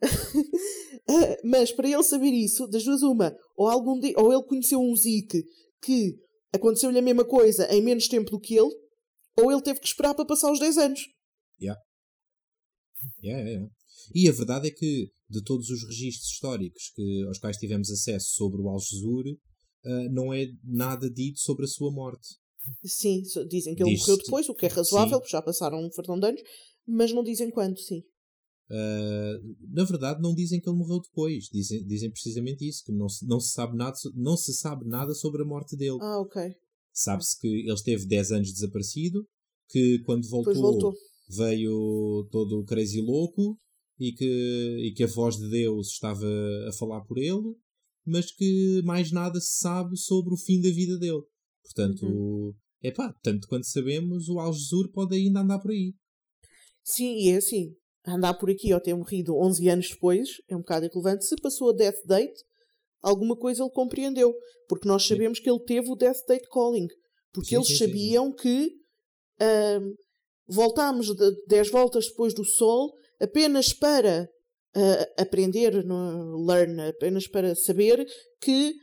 [1.44, 4.96] Mas para ele saber isso, das duas uma, ou, algum dia, ou ele conheceu um
[4.96, 5.44] Zeke
[5.82, 6.16] que
[6.52, 8.74] aconteceu-lhe a mesma coisa em menos tempo do que ele,
[9.36, 11.00] ou ele teve que esperar para passar os 10 anos.
[11.60, 11.80] Yeah.
[13.22, 13.70] Yeah, yeah.
[14.14, 18.34] E a verdade é que de todos os registros históricos que, aos quais tivemos acesso
[18.34, 22.28] sobre o Al-Jazur, uh, não é nada dito sobre a sua morte.
[22.84, 26.18] Sim, dizem que ele morreu depois, o que é razoável, porque já passaram um fartão
[26.18, 26.42] de anos,
[26.86, 28.02] mas não dizem quando, sim.
[28.70, 31.44] Uh, na verdade, não dizem que ele morreu depois.
[31.52, 35.14] Dizem, dizem precisamente isso, que não se, não, se sabe nada, não se sabe nada
[35.14, 35.98] sobre a morte dele.
[36.00, 36.42] Ah, ok.
[36.92, 39.26] Sabe-se que ele esteve 10 anos desaparecido,
[39.68, 40.94] que quando voltou, voltou,
[41.28, 43.58] veio todo crazy louco
[43.98, 46.26] e que, e que a voz de Deus estava
[46.68, 47.54] a falar por ele,
[48.06, 51.22] mas que mais nada se sabe sobre o fim da vida dele.
[51.64, 52.52] Portanto, uhum.
[52.82, 55.94] epá, tanto quanto sabemos, o Algesur pode ainda andar por aí.
[56.84, 57.74] Sim, e é assim,
[58.06, 61.24] andar por aqui ou ter morrido 11 anos depois é um bocado irrelevante.
[61.24, 62.44] Se passou a death date,
[63.02, 64.34] alguma coisa ele compreendeu.
[64.68, 65.44] Porque nós sabemos sim.
[65.44, 66.88] que ele teve o death date calling.
[67.32, 68.72] Porque sim, eles sim, sabiam que
[69.40, 69.94] uh,
[70.46, 74.28] voltámos de 10 voltas depois do Sol apenas para
[74.76, 78.06] uh, aprender, no, learn, apenas para saber
[78.40, 78.74] que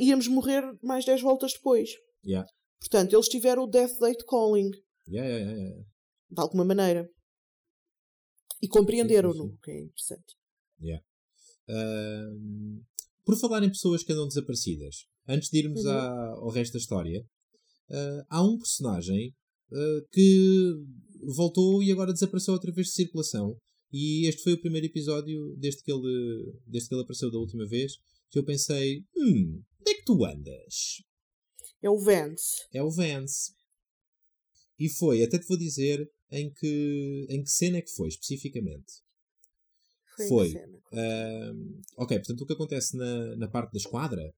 [0.00, 1.90] íamos morrer mais 10 voltas depois.
[2.24, 2.48] Yeah.
[2.80, 4.70] Portanto, eles tiveram o Death Date Calling.
[5.08, 5.84] Yeah, yeah, yeah,
[6.30, 7.08] De alguma maneira.
[8.62, 10.34] E compreenderam-no, que é interessante.
[10.80, 11.04] Yeah.
[11.68, 12.82] Uh,
[13.24, 15.90] por falar em pessoas que andam desaparecidas, antes de irmos uhum.
[15.90, 17.24] à, ao resto da história,
[17.90, 19.34] uh, há um personagem
[19.70, 20.74] uh, que
[21.34, 23.56] voltou e agora desapareceu outra vez de circulação.
[23.92, 27.66] E este foi o primeiro episódio desde que ele, desde que ele apareceu da última
[27.66, 27.92] vez
[28.30, 31.02] que eu pensei: hum, onde é que tu andas?
[31.82, 32.66] É o Vance.
[32.72, 33.52] É o Vance.
[34.78, 39.02] E foi, até te vou dizer em que, em que cena é que foi, especificamente.
[40.16, 40.26] Foi.
[40.28, 44.34] foi uh, ok, portanto, o que acontece na, na parte da esquadra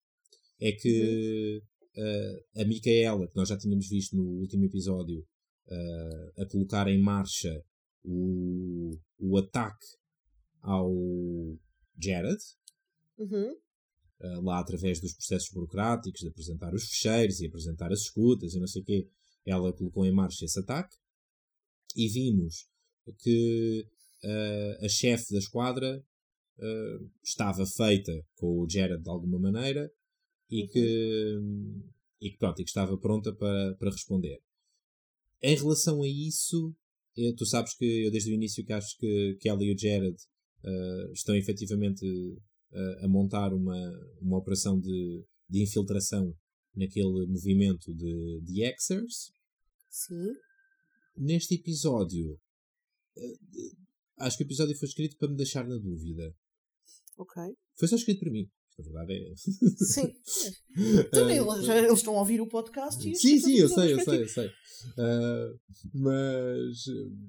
[0.61, 1.63] é que
[1.97, 5.27] uh, a Micaela, que nós já tínhamos visto no último episódio,
[5.69, 7.65] uh, a colocar em marcha
[8.05, 9.87] o, o ataque
[10.61, 10.91] ao
[11.99, 12.43] Jared.
[13.19, 13.57] Uhum.
[14.23, 18.61] Uh, lá através dos processos burocráticos, de apresentar os fecheiros e apresentar as escutas e
[18.61, 19.09] não sei o quê,
[19.45, 20.97] ela colocou em marcha esse ataque
[21.97, 22.69] e vimos
[23.19, 23.87] que
[24.25, 25.99] uh, a chefe da esquadra
[26.59, 29.91] uh, estava feita com o Jared de alguma maneira
[30.49, 31.39] e que,
[32.21, 34.41] e que, pronto, e que estava pronta para, para responder.
[35.43, 36.75] Em relação a isso,
[37.17, 39.79] eu, tu sabes que eu desde o início que acho que, que ela e o
[39.79, 40.17] Jared
[40.65, 42.07] uh, estão efetivamente
[43.01, 43.77] a montar uma,
[44.21, 46.35] uma operação de, de infiltração
[46.75, 49.33] naquele movimento de, de Xers.
[49.91, 50.33] Sim.
[51.17, 53.39] Neste episódio, uh,
[54.21, 56.35] acho que o episódio foi escrito para me deixar na dúvida.
[57.19, 57.43] Ok.
[57.79, 58.51] Foi só escrito para mim.
[58.79, 59.37] A verdade é.
[59.37, 60.15] Sim.
[61.13, 63.15] Também eles, eles, estão a ouvir o podcast e.
[63.15, 64.47] Sim, sim, eu sei, eu sei, eu sei.
[64.47, 65.61] Uh,
[65.93, 66.85] mas,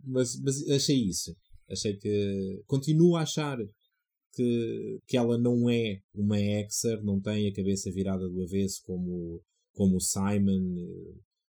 [0.05, 1.35] mas, mas achei isso.
[1.69, 2.63] Achei que.
[2.65, 3.57] Continuo a achar
[4.33, 9.41] que, que ela não é uma Exer, não tem a cabeça virada do avesso como,
[9.73, 10.75] como o Simon,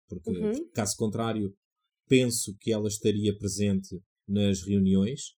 [0.07, 0.69] porque, uhum.
[0.73, 1.55] caso contrário,
[2.07, 5.35] penso que ela estaria presente nas reuniões,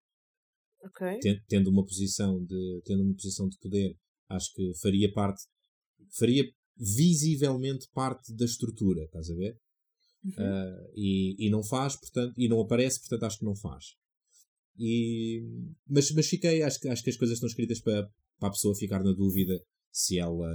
[0.85, 1.19] okay.
[1.49, 3.97] tendo uma posição de tendo uma posição de poder
[4.29, 5.43] acho que faria parte,
[6.19, 6.45] faria
[6.77, 9.59] visivelmente parte da estrutura, estás a ver?
[10.25, 10.33] Uhum.
[10.33, 13.85] Uh, e, e não faz, portanto, e não aparece, portanto acho que não faz.
[14.79, 15.43] E,
[15.87, 18.75] mas, mas fiquei, acho que, acho que as coisas estão escritas para, para a pessoa
[18.75, 20.51] ficar na dúvida se ela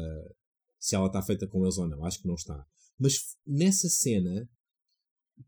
[0.79, 2.03] se ela está feita com eles ou não.
[2.05, 2.65] Acho que não está.
[2.99, 4.49] Mas nessa cena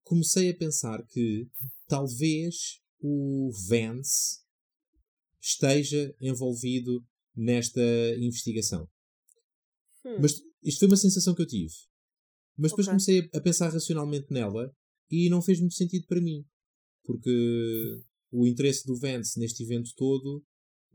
[0.04, 1.48] comecei a pensar que
[1.88, 4.40] talvez o Vance
[5.42, 7.04] esteja envolvido
[7.36, 7.82] nesta
[8.18, 8.88] investigação.
[10.06, 10.18] Hum.
[10.22, 11.74] Mas isto foi uma sensação que eu tive.
[12.58, 12.92] Mas depois okay.
[12.92, 14.76] comecei a pensar racionalmente nela
[15.10, 16.46] e não fez muito sentido para mim.
[17.04, 20.44] Porque o interesse do Vance neste evento todo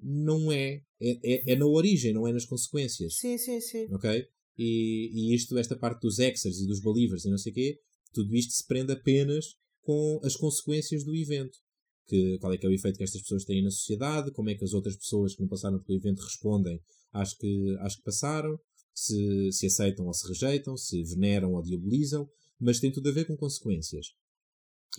[0.02, 0.82] não é.
[1.00, 3.16] É, é, é na origem, não é nas consequências.
[3.16, 3.86] Sim, sim, sim.
[3.92, 4.26] Ok?
[4.56, 7.78] E, e isto, esta parte dos Exers e dos Believers e não sei o quê,
[8.12, 11.58] tudo isto se prende apenas com as consequências do evento
[12.06, 14.54] que, qual é que é o efeito que estas pessoas têm na sociedade, como é
[14.54, 16.80] que as outras pessoas que não passaram pelo evento respondem
[17.12, 18.58] às que, às que passaram,
[18.94, 22.28] se, se aceitam ou se rejeitam, se veneram ou diabolizam,
[22.60, 24.06] mas tem tudo a ver com consequências.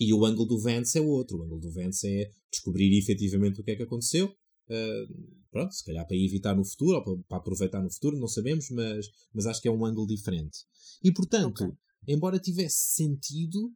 [0.00, 1.38] E o ângulo do Vance é outro.
[1.38, 4.26] O ângulo do Vance é descobrir efetivamente o que é que aconteceu.
[4.68, 8.28] Uh, pronto, se calhar para evitar no futuro ou para, para, aproveitar no futuro, não
[8.28, 10.58] sabemos, mas, mas acho que é um ângulo diferente.
[11.02, 11.76] E portanto, okay.
[12.08, 13.72] embora tivesse sentido,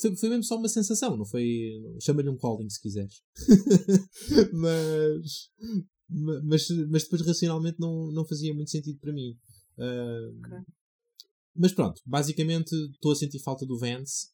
[0.00, 1.70] Foi, foi mesmo só uma sensação, não foi.
[2.00, 3.22] Chama-lhe um calling se quiseres.
[4.52, 5.50] mas,
[6.08, 9.38] mas, mas depois racionalmente não, não fazia muito sentido para mim.
[9.78, 10.58] Uh, okay.
[11.54, 14.28] Mas pronto, basicamente estou a sentir falta do Vance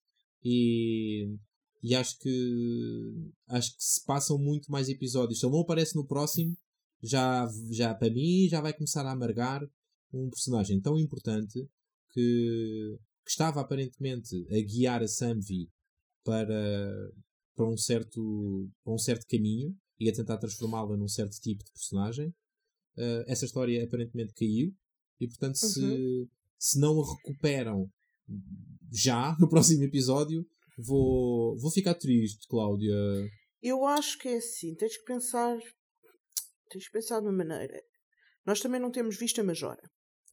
[0.44, 1.36] e,
[1.82, 5.40] e acho que acho que se passam muito mais episódios.
[5.40, 6.56] Se ele não aparece no próximo,
[7.02, 9.62] já, já para mim já vai começar a amargar
[10.12, 11.66] um personagem tão importante
[12.10, 15.68] que, que estava aparentemente a guiar a Samvi
[16.24, 17.10] para,
[17.56, 21.72] para, um certo, para um certo caminho e a tentar transformá-la num certo tipo de
[21.72, 22.28] personagem.
[22.96, 24.74] Uh, essa história aparentemente caiu
[25.18, 26.28] e portanto se, uhum.
[26.58, 27.90] se não a recuperam
[28.92, 30.44] já no próximo episódio
[30.78, 32.94] vou, vou ficar triste, Cláudia.
[33.62, 35.58] Eu acho que é assim, tens que pensar
[36.70, 37.80] tens que pensar de uma maneira.
[38.46, 39.82] Nós também não temos visto a Majora,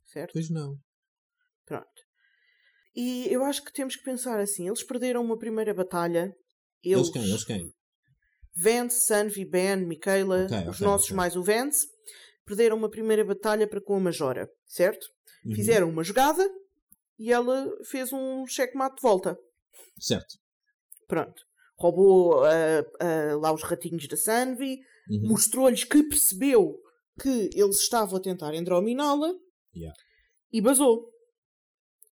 [0.05, 0.33] certo?
[0.33, 0.77] Pois não.
[1.65, 2.01] Pronto.
[2.95, 6.33] E eu acho que temos que pensar assim: eles perderam uma primeira batalha.
[6.83, 7.23] Eles, eles quem?
[7.23, 7.73] Eles quem?
[8.55, 11.17] Vance, Sanvi, Ben, Michaela, okay, os okay, nossos okay.
[11.17, 11.87] mais o Vance,
[12.45, 15.05] perderam uma primeira batalha para com a Majora, certo?
[15.45, 15.55] Uhum.
[15.55, 16.43] Fizeram uma jogada
[17.19, 19.37] e ela fez um checkmate de volta.
[19.99, 20.37] Certo.
[21.07, 21.43] Pronto.
[21.77, 25.29] Roubou uh, uh, lá os ratinhos da Sanvi, uhum.
[25.29, 26.79] mostrou-lhes que percebeu
[27.21, 29.33] que eles estavam a tentar endrominá-la
[29.75, 29.95] yeah.
[30.51, 31.09] e basou.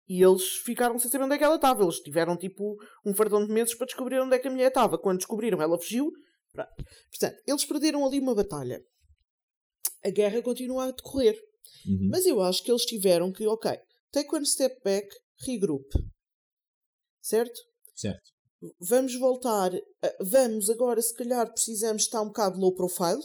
[0.08, 1.84] E eles ficaram sem saber onde é que ela estava.
[1.84, 4.98] Eles tiveram tipo um fardão de meses para descobrir onde é que a mulher estava.
[4.98, 6.12] Quando descobriram, ela fugiu.
[6.54, 8.84] Portanto, eles perderam ali uma batalha.
[10.04, 11.38] A guerra continua a decorrer.
[11.88, 12.10] Uhum.
[12.12, 13.80] Mas eu acho que eles tiveram que, ok,
[14.14, 15.10] take one step back,
[15.46, 15.92] regroup.
[17.22, 17.60] Certo?
[17.94, 18.32] Certo.
[18.80, 19.72] Vamos voltar.
[20.22, 23.22] vamos agora, se calhar, precisamos estar um bocado low profile.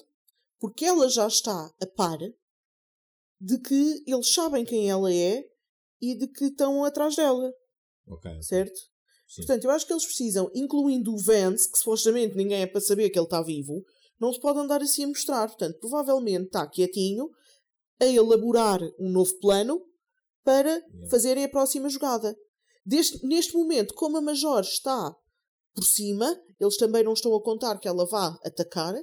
[0.59, 2.19] Porque ela já está a par
[3.41, 5.45] de que eles sabem quem ela é
[6.01, 7.53] e de que estão atrás dela.
[8.09, 8.43] Ok.
[8.43, 8.77] Certo?
[9.29, 9.43] Sim.
[9.43, 13.11] Portanto, eu acho que eles precisam, incluindo o Vance, que supostamente ninguém é para saber
[13.11, 13.85] que ele está vivo,
[14.19, 15.47] não se pode andar assim a mostrar.
[15.47, 17.31] Portanto, provavelmente está quietinho
[18.01, 19.81] a elaborar um novo plano
[20.45, 22.37] para fazerem a próxima jogada.
[22.85, 25.15] Deste, neste momento, como a Major está
[25.75, 28.95] por cima, eles também não estão a contar que ela vá atacar,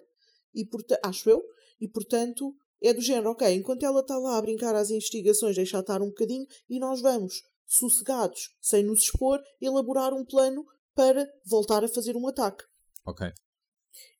[0.53, 0.67] e
[1.03, 1.43] acho eu,
[1.79, 5.79] e portanto é do género, ok, enquanto ela está lá a brincar às investigações, deixa
[5.79, 11.83] estar um bocadinho e nós vamos, sossegados, sem nos expor, elaborar um plano para voltar
[11.83, 12.63] a fazer um ataque.
[13.05, 13.27] Ok.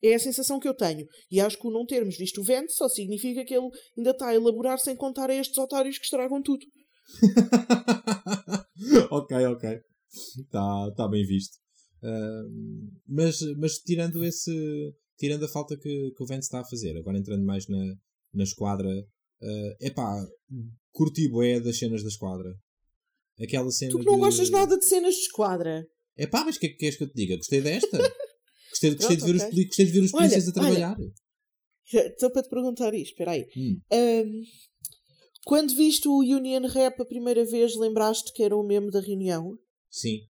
[0.02, 1.06] É a sensação que eu tenho.
[1.30, 4.28] E acho que o não termos visto o vento só significa que ele ainda está
[4.28, 6.64] a elaborar sem contar a estes otários que estragam tudo.
[9.10, 9.80] ok, ok.
[10.38, 11.56] Está tá bem visto.
[12.02, 14.94] Uh, mas, mas tirando esse.
[15.18, 17.96] Tirando a falta que, que o Vance está a fazer, agora entrando mais na,
[18.34, 18.88] na esquadra.
[19.40, 20.26] Uh, epá,
[20.92, 22.54] curti bué das cenas da esquadra.
[23.40, 24.20] Aquela cena Tu que não de...
[24.20, 25.86] gostas nada de cenas de esquadra.
[26.16, 27.36] Epá, mas o que é que queres que eu te diga?
[27.36, 27.98] Gostei desta.
[28.70, 29.48] gostei, gostei, Pronto, de ver okay.
[29.48, 30.96] os, gostei de ver os polícias a trabalhar.
[31.92, 33.46] Estou para te perguntar isto, espera aí.
[33.56, 33.80] Hum.
[33.92, 34.42] Um,
[35.46, 39.56] quando viste o Union Rap a primeira vez, lembraste que era o mesmo da reunião?
[39.88, 40.26] Sim.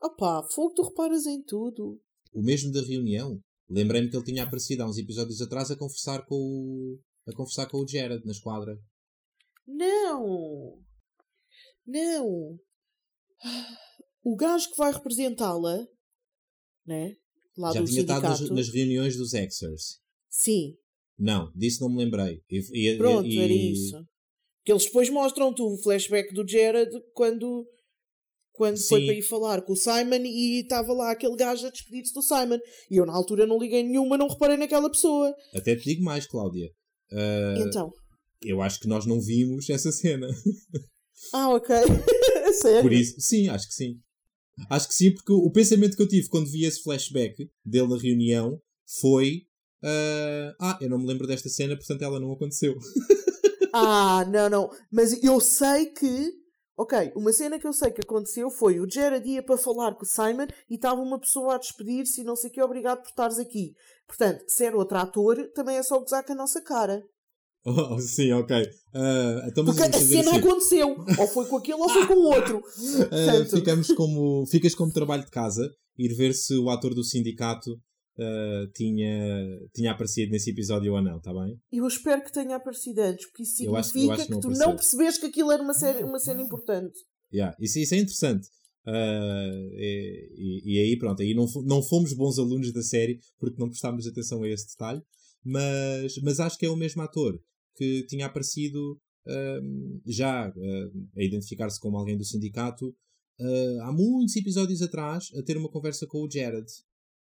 [0.00, 2.00] Opá, fogo, tu reparas em tudo.
[2.32, 3.40] O mesmo da reunião?
[3.68, 7.00] Lembrei-me que ele tinha aparecido há uns episódios atrás a conversar com o.
[7.26, 8.78] a conversar com o Jared na esquadra.
[9.66, 10.80] Não!
[11.84, 12.60] Não!
[14.22, 15.84] O gajo que vai representá-la,
[16.86, 17.16] né?
[17.58, 20.00] Lá Já do tinha estado nas, nas reuniões dos Exers.
[20.30, 20.76] Sim.
[21.18, 22.40] Não, disso não me lembrei.
[22.48, 24.11] E, e, Pronto, e, era isso.
[24.64, 27.66] Que eles depois mostram-te o flashback do Jared quando
[28.52, 28.88] quando Sim.
[28.88, 32.22] foi para ir falar com o Simon e estava lá aquele gajo a despedir-se do
[32.22, 32.58] Simon.
[32.90, 35.34] E eu na altura não liguei nenhuma, não reparei naquela pessoa.
[35.54, 36.70] Até te digo mais, Cláudia.
[37.10, 37.90] Uh, então?
[38.42, 40.28] Eu acho que nós não vimos essa cena.
[41.32, 41.76] Ah, ok.
[42.60, 42.82] Sério?
[42.82, 43.94] Por isso, sim, acho que sim.
[44.68, 47.96] Acho que sim, porque o pensamento que eu tive quando vi esse flashback dele na
[47.96, 48.58] reunião
[49.00, 49.42] foi:
[49.84, 52.74] uh, Ah, eu não me lembro desta cena, portanto ela não aconteceu.
[53.72, 54.70] ah, não, não.
[54.90, 56.42] Mas eu sei que
[56.74, 60.04] Ok, uma cena que eu sei que aconteceu foi o Jared ia para falar com
[60.04, 63.08] o Simon e estava uma pessoa a despedir-se e não sei o que, obrigado por
[63.08, 63.74] estares aqui.
[64.06, 67.02] Portanto, se era outro ator, também é só gozar com a nossa cara.
[67.64, 68.62] Oh, sim, ok.
[68.62, 70.40] Uh, então, Porque a cena assim.
[70.40, 70.96] aconteceu.
[71.18, 72.60] Ou foi com aquele ou foi com o outro.
[73.12, 75.68] Uh, ficamos como, ficas como trabalho de casa,
[75.98, 77.70] ir ver se o ator do sindicato
[78.22, 81.60] uh, tinha, tinha aparecido nesse episódio ou não, está bem?
[81.72, 84.76] Eu espero que tenha aparecido antes, porque isso significa acho, acho que, que, tu não
[84.76, 86.98] percebes que aquilo era uma, série, uma cena importante.
[87.32, 88.48] Yeah, isso, isso é interessante.
[88.86, 93.68] Uh, e, e, aí pronto, aí não, não fomos bons alunos da série porque não
[93.68, 95.00] prestámos atenção a esse detalhe,
[95.44, 97.40] mas, mas acho que é o mesmo ator
[97.76, 102.94] que tinha aparecido uh, já uh, a identificar-se como alguém do sindicato
[103.82, 106.64] há muitos episódios atrás a ter uma conversa com o Jared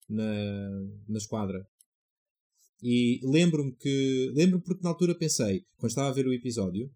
[0.10, 0.70] na,
[1.08, 1.66] na esquadra.
[2.82, 4.32] E lembro-me que.
[4.34, 6.88] Lembro-me porque na altura pensei, quando estava a ver o episódio,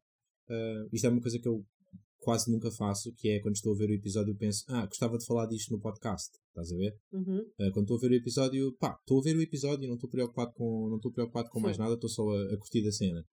[0.50, 1.66] uh, isto é uma coisa que eu
[2.20, 5.26] quase nunca faço, que é quando estou a ver o episódio penso, ah, gostava de
[5.26, 6.98] falar disto no podcast, estás a ver?
[7.12, 7.40] Uhum.
[7.40, 9.96] Uh, quando estou a ver o episódio, pá, estou a ver o episódio e não
[9.96, 12.92] estou preocupado com, não estou preocupado com mais nada, estou só a, a curtir da
[12.94, 13.26] cena.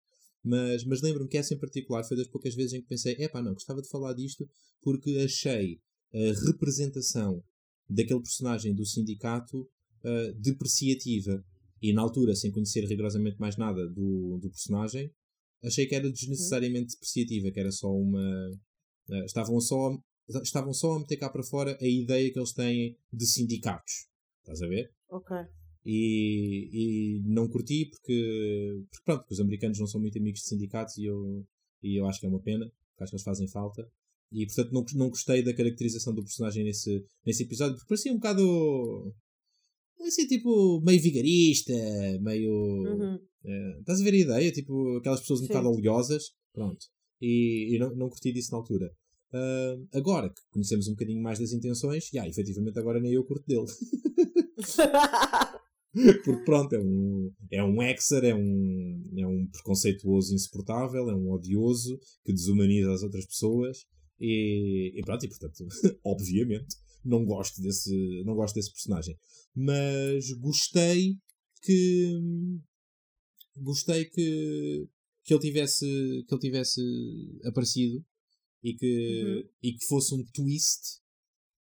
[0.43, 3.29] Mas, mas lembro-me que essa em particular foi das poucas vezes em que pensei, é
[3.29, 4.49] pá, não, gostava de falar disto
[4.83, 5.79] porque achei
[6.13, 7.45] a representação
[7.91, 9.63] daquele personagem do sindicato
[10.05, 11.45] uh, depreciativa.
[11.83, 15.11] E na altura, sem conhecer rigorosamente mais nada do, do personagem,
[15.65, 18.51] achei que era desnecessariamente depreciativa, que era só uma.
[19.09, 19.99] Uh, estavam, só,
[20.43, 24.07] estavam só a meter cá para fora a ideia que eles têm de sindicatos.
[24.41, 24.91] Estás a ver?
[25.11, 25.37] Ok.
[25.85, 30.49] E, e não curti porque, porque, pronto, porque os americanos não são muito amigos de
[30.49, 31.47] sindicatos e eu,
[31.83, 33.91] e eu acho que é uma pena, porque acho que eles fazem falta.
[34.33, 38.17] E portanto não, não gostei da caracterização do personagem nesse, nesse episódio, porque parecia um
[38.17, 39.15] bocado.
[40.01, 41.73] Assim, tipo, meio vigarista,
[42.21, 42.53] meio.
[42.53, 43.19] Uhum.
[43.45, 44.53] É, estás a ver a ideia?
[44.53, 46.33] Tipo, aquelas pessoas um bocado oleosas.
[46.53, 46.87] Pronto.
[47.21, 48.91] E, e não, não curti disso na altura.
[49.33, 53.47] Uh, agora que conhecemos um bocadinho mais das intenções, já, efetivamente agora nem eu curto
[53.47, 53.67] dele.
[56.25, 61.31] Porque pronto, é um, é um hexer, é um, é um preconceituoso insuportável, é um
[61.33, 63.87] odioso que desumaniza as outras pessoas
[64.21, 65.67] e, e pronto, e portanto,
[66.05, 69.17] obviamente, não gosto desse, não gosto desse personagem.
[69.55, 71.17] Mas gostei
[71.63, 72.21] que
[73.57, 74.89] gostei que,
[75.25, 75.85] que ele tivesse
[76.27, 76.81] que ele tivesse
[77.45, 78.05] aparecido
[78.63, 79.49] e que, uhum.
[79.63, 81.01] e que fosse um twist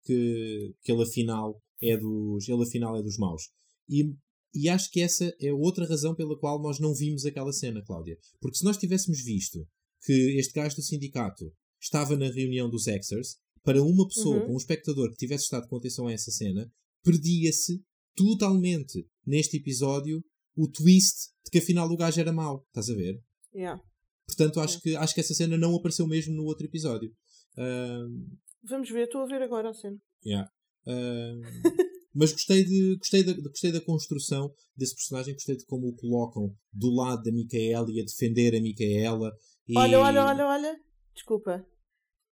[0.05, 3.51] que, que ele afinal é dos ele afinal é dos maus
[3.89, 4.15] e,
[4.55, 8.19] e acho que essa é outra razão pela qual nós não vimos aquela cena, Cláudia.
[8.41, 9.67] Porque se nós tivéssemos visto
[10.03, 11.53] que este gajo do sindicato
[11.87, 14.55] estava na reunião dos Xers, para uma pessoa, uhum.
[14.55, 16.71] um espectador que tivesse estado com atenção a essa cena,
[17.03, 17.83] perdia-se
[18.15, 20.23] totalmente neste episódio
[20.57, 22.65] o twist de que afinal o gajo era mau.
[22.69, 23.21] Estás a ver?
[23.55, 23.81] Yeah.
[24.27, 25.01] Portanto, acho, yeah.
[25.01, 27.13] que, acho que essa cena não apareceu mesmo no outro episódio.
[27.59, 28.37] Um...
[28.65, 29.97] Vamos ver, estou a ver agora a cena.
[30.25, 30.51] Yeah.
[30.87, 31.41] Um...
[32.15, 36.57] Mas gostei, de, gostei, da, gostei da construção desse personagem, gostei de como o colocam
[36.73, 39.31] do lado da Micaela e a defender a Micaela.
[39.69, 39.77] E...
[39.77, 40.81] Olha, olha, olha, olha.
[41.15, 41.67] Desculpa.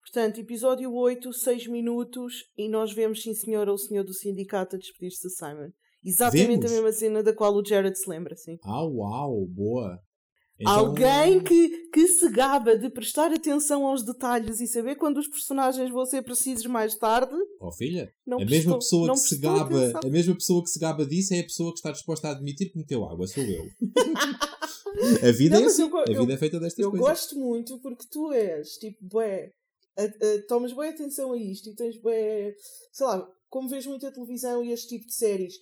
[0.01, 4.79] Portanto, episódio 8, 6 minutos, e nós vemos, sim senhora, o senhor do sindicato a
[4.79, 5.69] despedir-se de Simon.
[6.03, 6.71] Exatamente vemos?
[6.71, 8.57] a mesma cena da qual o Jared se lembra, sim.
[8.63, 9.99] Ah, uau, boa.
[10.61, 10.73] Então...
[10.73, 15.89] Alguém que, que se gaba de prestar atenção aos detalhes e saber quando os personagens
[15.89, 17.33] vão ser precisos mais tarde.
[17.59, 20.01] Oh filha, a prestou, mesma pessoa que se gaba, atenção.
[20.03, 22.71] a mesma pessoa que se gaba disso é a pessoa que está disposta a admitir
[22.71, 23.65] que meteu água, sou eu.
[25.27, 27.07] a vida não, é assim, eu, a vida eu, é feita destas eu coisas.
[27.07, 29.51] Eu gosto muito porque tu és tipo, bué,
[29.97, 32.55] a, a, tomas boa atenção a isto e tens bué,
[32.91, 35.53] sei lá, como vês muita televisão e este tipo de séries,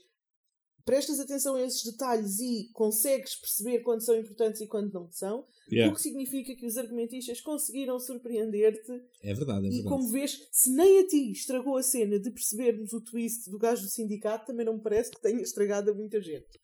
[0.86, 5.46] prestas atenção a esses detalhes e consegues perceber quando são importantes e quando não são,
[5.72, 5.92] yeah.
[5.92, 8.92] o que significa que os argumentistas conseguiram surpreender-te.
[9.22, 9.88] É verdade, é e verdade.
[9.88, 13.84] como vês, se nem a ti estragou a cena de percebermos o twist do gajo
[13.84, 16.60] do sindicato, também não me parece que tenha estragado a muita gente.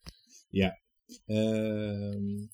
[0.53, 0.75] Yeah.
[1.29, 2.49] Uh,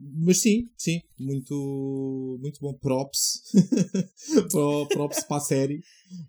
[0.00, 2.72] mas sim, sim, muito, muito bom.
[2.74, 3.42] Props.
[4.92, 5.80] Props para a série.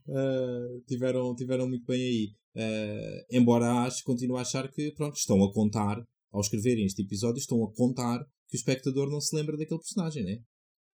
[0.08, 2.32] Uh, tiveram, tiveram muito bem aí.
[2.56, 7.40] Uh, embora acho, continue a achar que pronto, estão a contar, ao escreverem este episódio,
[7.40, 8.20] estão a contar
[8.50, 10.40] que o espectador não se lembra daquele personagem, né?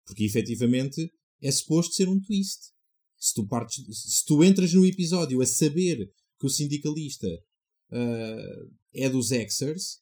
[0.04, 1.10] Porque efetivamente
[1.40, 2.72] é suposto ser um twist.
[3.16, 9.08] Se tu, partes, se tu entras no episódio a saber que o sindicalista uh, é
[9.08, 10.00] dos Xers,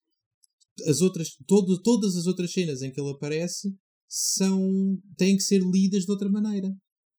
[0.87, 3.69] as outras, todo, todas as outras cenas em que ele aparece
[4.09, 6.69] são, têm que ser lidas de outra maneira.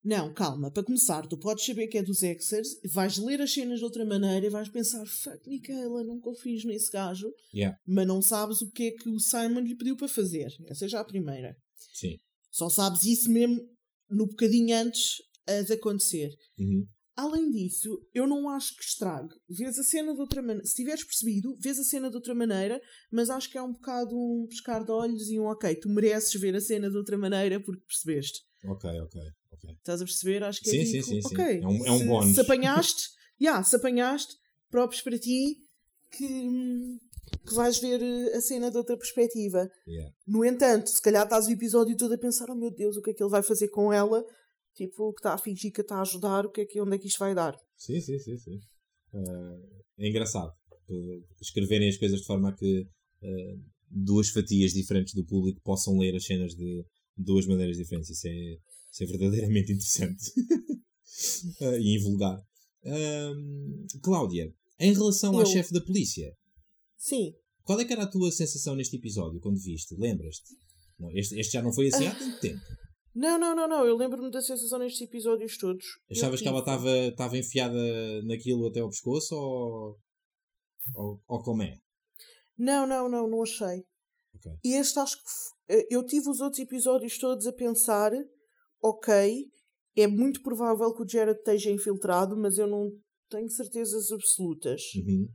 [0.04, 3.80] Não, calma, para começar, tu podes saber que é dos Xers, vais ler as cenas
[3.80, 7.78] de outra maneira e vais pensar, fuck, Micaela, não confies nesse gajo, yeah.
[7.88, 10.52] mas não sabes o que é que o Simon lhe pediu para fazer.
[10.68, 11.56] Essa é já a primeira.
[11.94, 12.18] Sim.
[12.52, 13.62] Só sabes isso mesmo
[14.10, 15.16] no bocadinho antes
[15.66, 16.30] de acontecer.
[16.60, 16.86] Uhum.
[17.16, 19.36] Além disso, eu não acho que estrague.
[19.48, 20.66] Vês a cena de outra maneira.
[20.66, 24.16] Se tiveres percebido, vês a cena de outra maneira, mas acho que é um bocado
[24.16, 27.60] um pescar de olhos e um ok, tu mereces ver a cena de outra maneira
[27.60, 28.42] porque percebeste.
[28.66, 29.22] Ok, ok.
[29.52, 29.76] okay.
[29.76, 30.44] Estás a perceber?
[30.44, 31.28] Acho que sim, é sim, sim, sim.
[31.28, 31.60] ok.
[31.62, 32.30] É um, é um bónus.
[32.30, 33.10] Se, se apanhaste,
[33.40, 34.36] yeah, se apanhaste,
[34.72, 35.58] próprios para ti,
[36.12, 36.98] que,
[37.46, 39.70] que vais ver eh, a cena de outra perspectiva.
[39.88, 40.12] Yeah.
[40.26, 43.12] No entanto, se calhar estás o episódio todo a pensar, oh meu Deus, o que
[43.12, 44.26] é que ele vai fazer com ela?
[44.76, 47.00] Tipo, que está a fingir que está a ajudar, o que é que, onde é
[47.00, 47.56] que isto vai dar?
[47.78, 48.60] Sim, sim, sim, sim.
[49.14, 50.52] Uh, é engraçado
[51.42, 56.16] escreverem as coisas de forma a que uh, duas fatias diferentes do público possam ler
[56.16, 56.84] as cenas de
[57.16, 58.10] duas maneiras diferentes.
[58.10, 58.58] Isso é,
[58.92, 60.32] isso é verdadeiramente interessante.
[61.62, 62.42] uh, e invulgar.
[64.02, 66.36] Cláudia, em relação Eu- à chefe da polícia,
[66.98, 67.34] Sim.
[67.64, 69.96] qual é que era a tua sensação neste episódio quando viste?
[69.96, 70.54] Lembras-te?
[71.14, 72.62] Este, este já não foi assim há tanto tempo.
[73.16, 73.86] Não, não, não, não.
[73.86, 75.86] Eu lembro-me da sensação nestes episódios todos.
[76.10, 76.60] Achavas que ela
[77.08, 77.78] estava enfiada
[78.24, 79.98] naquilo até ao pescoço ou,
[80.96, 81.78] ou, ou como é?
[82.58, 83.84] Não, não, não, não achei.
[84.36, 84.52] Ok.
[84.64, 85.74] E este acho que.
[85.76, 88.12] eh, Eu tive os outros episódios todos a pensar:
[88.82, 89.46] ok,
[89.96, 92.92] é muito provável que o Jared esteja infiltrado, mas eu não
[93.30, 94.82] tenho certezas absolutas.
[94.96, 95.28] Uhum.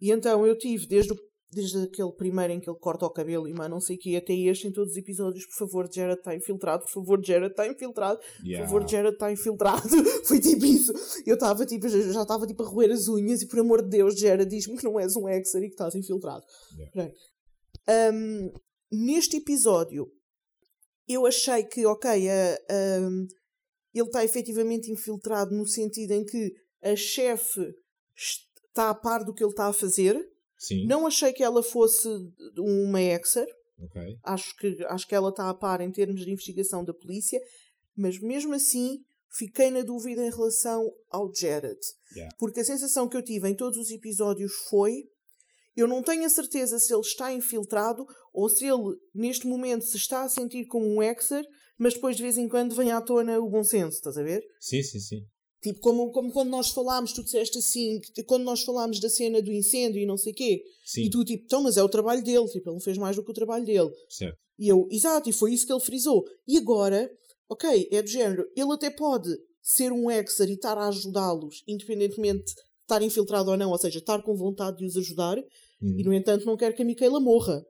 [0.00, 1.16] E então eu tive, desde, o-
[1.52, 4.14] desde aquele primeiro em que ele corta o cabelo e mais não sei o quê,
[4.16, 7.66] até este em todos os episódios: por favor, Jared está infiltrado, por favor, Jared está
[7.66, 8.20] infiltrado,
[8.58, 9.88] por favor, Jared está infiltrado.
[10.24, 10.92] Foi tipo isso.
[11.26, 14.18] Eu estava tipo, já estava tipo a roer as unhas e por amor de Deus,
[14.18, 16.44] Jared diz-me que não és um Hexer e que estás infiltrado.
[16.94, 17.12] Yeah.
[18.14, 18.52] Hum,
[18.92, 20.06] neste episódio,
[21.08, 22.58] eu achei que, ok, a-
[23.00, 23.26] hum,
[23.92, 27.60] ele está efetivamente infiltrado no sentido em que a chefe
[28.16, 30.16] está a par do que ele está a fazer.
[30.60, 30.86] Sim.
[30.86, 32.06] Não achei que ela fosse
[32.58, 33.46] uma Hexer.
[33.82, 34.18] Ok.
[34.22, 37.40] Acho que, acho que ela está a par em termos de investigação da polícia,
[37.96, 41.80] mas mesmo assim fiquei na dúvida em relação ao Jared.
[42.14, 42.36] Yeah.
[42.38, 45.04] Porque a sensação que eu tive em todos os episódios foi:
[45.74, 49.96] eu não tenho a certeza se ele está infiltrado ou se ele, neste momento, se
[49.96, 51.44] está a sentir como um Hexer,
[51.78, 54.44] mas depois de vez em quando vem à tona o bom senso, estás a ver?
[54.60, 55.26] Sim, sim, sim.
[55.62, 59.42] Tipo, como, como quando nós falámos, tu disseste assim, que- quando nós falámos da cena
[59.42, 61.88] do incêndio e não sei o quê, Sim, e tu tipo, então, mas é o
[61.88, 63.90] trabalho dele, tipo, ele não fez mais do que o trabalho dele.
[64.08, 64.38] certo.
[64.58, 66.24] E eu, exato, e foi isso que ele frisou.
[66.48, 67.10] E agora,
[67.48, 69.28] ok, é do género, ele até pode
[69.62, 73.98] ser um Hexer e estar a ajudá-los, independentemente de estar infiltrado ou não, ou seja,
[73.98, 75.36] estar com vontade de os ajudar,
[75.82, 75.98] Uhum.
[75.98, 77.64] e no entanto não quer que a Micaela morra.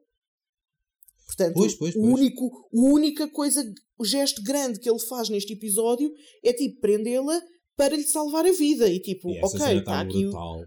[1.27, 2.13] Portanto, Pois, pois, o pois.
[2.13, 3.63] único, a única coisa,
[3.97, 6.11] o gesto grande que ele faz neste episódio
[6.43, 7.41] é tipo prendê-la
[7.75, 8.87] para lhe salvar a vida.
[8.89, 10.23] E tipo, E ok, está está aqui.
[10.23, 10.61] brutal.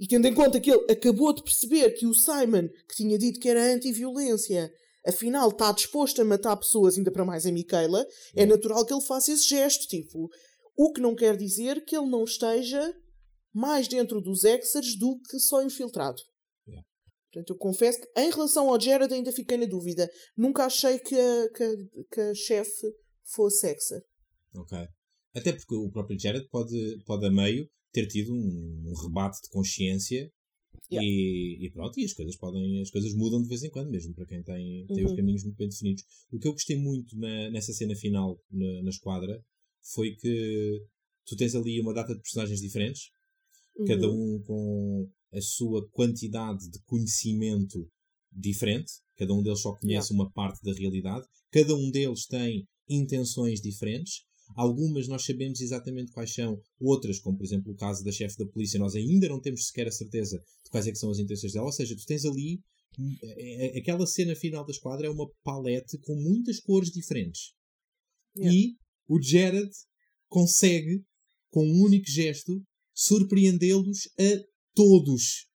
[0.00, 3.38] e tendo em conta que ele acabou de perceber que o Simon, que tinha dito
[3.40, 4.70] que era anti-violência,
[5.06, 8.00] afinal está disposto a matar pessoas, ainda para mais a Micaela,
[8.34, 8.54] é Yeah.
[8.56, 9.86] natural que ele faça esse gesto.
[9.86, 10.28] Tipo,
[10.76, 12.92] o que não quer dizer que ele não esteja
[13.52, 16.20] mais dentro dos Hexers do que só infiltrado.
[17.32, 20.08] Portanto, eu confesso que em relação ao Jared ainda fiquei na dúvida.
[20.36, 21.76] Nunca achei que a, que
[22.12, 22.86] que a chefe
[23.24, 24.00] fosse Hexer.
[24.56, 24.78] Ok.
[25.34, 29.48] Até porque o próprio Jared pode, pode a meio ter tido um, um rebate de
[29.50, 30.30] consciência
[30.90, 31.02] Yeah.
[31.02, 34.14] e, e pronto, e as coisas podem, as coisas mudam de vez em quando mesmo,
[34.14, 35.16] para quem tem, tem os Uhum.
[35.16, 36.04] caminhos muito bem definidos.
[36.30, 39.42] O que eu gostei muito na- nessa cena final na, na esquadra
[39.94, 40.82] foi que
[41.26, 43.10] tu tens ali uma data de personagens diferentes,
[43.86, 44.36] cada Uhum.
[44.36, 47.88] um com a sua quantidade de conhecimento
[48.30, 53.60] diferente, cada um deles só conhece uma parte da realidade, cada um deles tem intenções
[53.60, 54.22] diferentes.
[54.54, 58.46] Algumas nós sabemos exatamente quais são, outras, como por exemplo o caso da chefe da
[58.46, 61.52] polícia, nós ainda não temos sequer a certeza de quais é que são as intenções
[61.52, 61.66] dela.
[61.66, 62.60] Ou seja, tu tens ali
[62.98, 67.52] hum, é- é- aquela cena final da esquadra é uma palete com muitas cores diferentes.
[68.36, 68.56] Yeah.
[68.56, 68.76] E
[69.08, 69.70] o Jared
[70.28, 71.04] consegue,
[71.50, 72.62] com um único gesto,
[72.94, 74.44] surpreendê-los a
[74.74, 75.46] todos.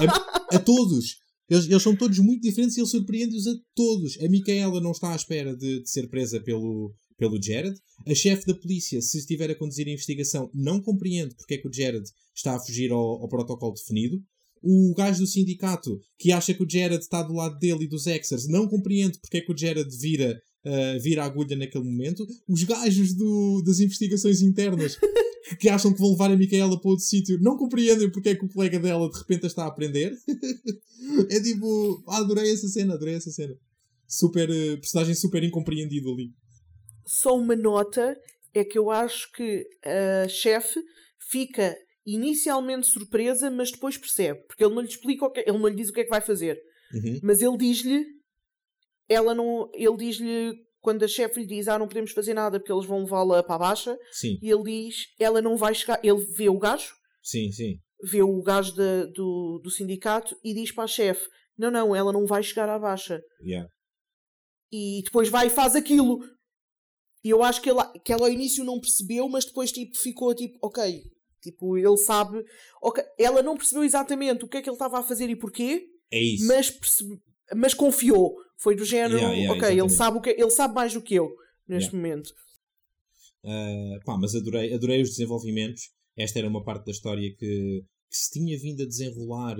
[0.00, 1.18] A, a todos.
[1.48, 4.18] Eles, eles são todos muito diferentes e ele surpreende-os a todos.
[4.20, 7.76] A Micaela não está à espera de, de ser presa pelo, pelo Jared.
[8.06, 11.68] A chefe da polícia, se estiver a conduzir a investigação, não compreende porque é que
[11.68, 14.22] o Jared está a fugir ao, ao protocolo definido.
[14.62, 18.06] O gajo do sindicato, que acha que o Jared está do lado dele e dos
[18.06, 22.26] Hexers, não compreende porque é que o Jared vira, ah, vira a agulha naquele momento.
[22.48, 24.96] Os gajos do, das investigações internas
[25.60, 28.44] que acham que vão levar a Micaela para outro sítio não compreendem porque é que
[28.44, 30.16] o colega dela de repente a está a aprender.
[31.30, 33.56] é tipo, ah, adorei essa cena, adorei essa cena.
[34.06, 36.32] Super, eh, personagem super incompreendido ali.
[37.10, 38.14] Só uma nota
[38.54, 39.64] é que eu acho que
[40.24, 40.78] a chefe
[41.30, 41.74] fica
[42.06, 45.76] inicialmente surpresa, mas depois percebe, porque ele não lhe explica, o que, ele não lhe
[45.76, 46.58] diz o que é que vai fazer,
[46.92, 47.20] Uhum.
[47.22, 48.04] mas ele diz-lhe,
[49.08, 52.72] ela não, ele diz-lhe quando a chefe lhe diz, ah, não podemos fazer nada porque
[52.72, 56.24] eles vão levá-la para a baixa, Sim, e ele diz, ela não vai chegar, ele
[56.34, 57.78] vê o gajo, sim, sim.
[58.02, 61.26] vê o gajo da- do, do sindicato e diz para a chefe,
[61.58, 63.20] não, não, ela não vai chegar à baixa.
[63.44, 63.68] Yeah.
[64.72, 66.18] e depois vai e faz aquilo.
[67.28, 70.34] E eu acho que ela, que ela ao início não percebeu, mas depois tipo, ficou
[70.34, 71.04] tipo, ok,
[71.42, 72.42] tipo, ele sabe.
[72.82, 75.86] ok, Ela não percebeu exatamente o que é que ele estava a fazer e porquê,
[76.10, 76.46] É isso.
[76.46, 77.20] mas, percebe-
[77.54, 78.34] mas confiou.
[78.56, 81.14] Foi do género, Yeah, yeah, ok, ele sabe, o que, ele sabe mais do que
[81.16, 81.30] eu
[81.68, 82.32] neste momento.
[83.44, 85.90] Uh, pá, mas adorei, adorei os desenvolvimentos.
[86.16, 89.56] Esta era uma parte da história que, que se tinha vindo a desenrolar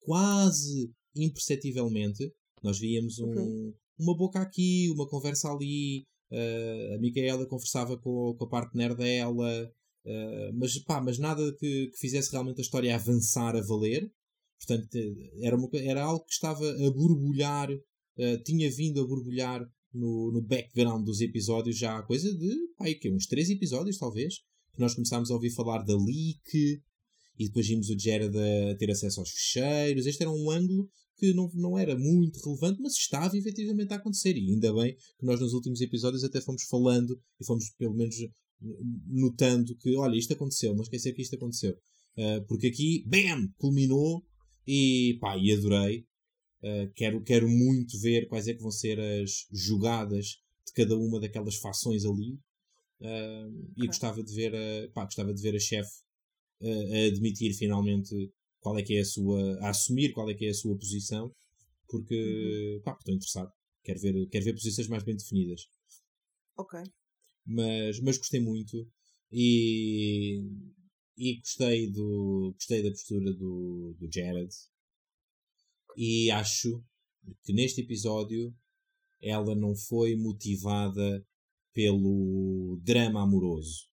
[0.00, 2.32] quase imperceptivelmente.
[2.62, 3.74] Nós víamos um, Uhum.
[3.98, 9.72] uma boca aqui, uma conversa ali, a Micaela conversava com, com a partner dela,
[10.04, 14.10] uh, mas, pá, mas nada que, que fizesse realmente a história avançar a valer.
[14.58, 14.98] Portanto,
[15.40, 20.42] era, uma, era algo que estava a borbulhar, uh, tinha vindo a borbulhar no, no
[20.42, 24.34] background dos episódios já há coisa de pá, que, uns três episódios, talvez.
[24.72, 26.80] Que nós começámos a ouvir falar da leak
[27.38, 30.06] e depois vimos o Jared a ter acesso aos ficheiros.
[30.06, 30.88] Este era um ângulo
[31.20, 34.36] que não, não era muito relevante, mas estava efetivamente a acontecer.
[34.36, 38.16] E ainda bem que nós nos últimos episódios até fomos falando e fomos pelo menos
[39.06, 41.72] notando que, olha, isto aconteceu, não esquecer que isto aconteceu.
[42.16, 43.48] Uh, porque aqui, BAM!
[43.56, 44.24] Culminou
[44.66, 46.06] e pá, e adorei.
[46.62, 51.20] Uh, quero, quero muito ver quais é que vão ser as jogadas de cada uma
[51.20, 52.32] daquelas fações ali.
[53.00, 56.00] Uh, e gostava de ver a, pá, gostava de ver a chefe
[56.62, 58.14] a admitir finalmente
[58.60, 59.58] qual é que é a sua.
[59.60, 61.34] a assumir qual é que é a sua posição,
[61.88, 62.82] porque uhum.
[62.82, 63.50] pá, estou interessado.
[63.82, 65.62] Quero ver, quero ver posições mais bem definidas.
[66.56, 66.78] Ok.
[67.46, 68.86] Mas, mas gostei muito
[69.32, 70.42] e,
[71.16, 74.54] e gostei, do, gostei da postura do, do Jared.
[75.96, 76.82] E acho
[77.44, 78.54] que neste episódio
[79.22, 81.26] ela não foi motivada
[81.72, 83.88] pelo drama amoroso.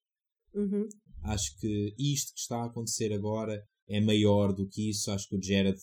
[0.53, 0.87] Uhum.
[1.23, 5.11] Acho que isto que está a acontecer agora é maior do que isso.
[5.11, 5.79] Acho que o Jared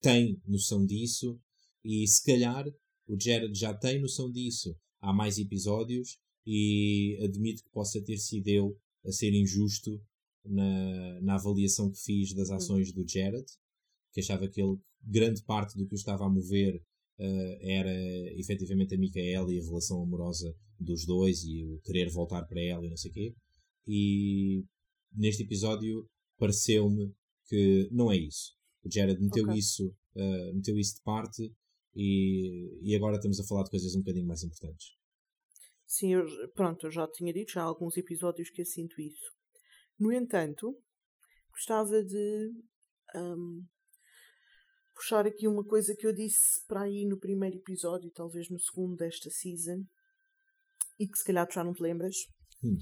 [0.00, 1.40] tem noção disso
[1.84, 2.66] e se calhar
[3.06, 8.48] o Jared já tem noção disso há mais episódios e admito que possa ter sido
[8.48, 10.00] eu a ser injusto
[10.44, 13.46] na, na avaliação que fiz das ações do Jared,
[14.12, 16.76] que achava que ele, grande parte do que o estava a mover
[17.18, 17.92] uh, era
[18.38, 22.86] efetivamente a Micaela e a relação amorosa dos dois e o querer voltar para ela
[22.86, 23.34] e não sei o quê.
[23.86, 24.64] E
[25.12, 26.08] neste episódio
[26.38, 27.14] pareceu-me
[27.46, 28.56] que não é isso.
[28.84, 29.58] O Jared meteu, okay.
[29.58, 31.54] isso, uh, meteu isso de parte
[31.94, 34.96] e, e agora estamos a falar de coisas um bocadinho mais importantes.
[35.86, 39.32] Sim, eu, pronto, eu já tinha dito já há alguns episódios que eu sinto isso.
[39.98, 40.78] No entanto,
[41.50, 42.52] gostava de
[43.16, 43.64] um,
[44.94, 48.96] puxar aqui uma coisa que eu disse para aí no primeiro episódio, talvez no segundo
[48.96, 49.84] desta season,
[51.00, 52.16] e que se calhar tu já não te lembras.
[52.62, 52.78] Hum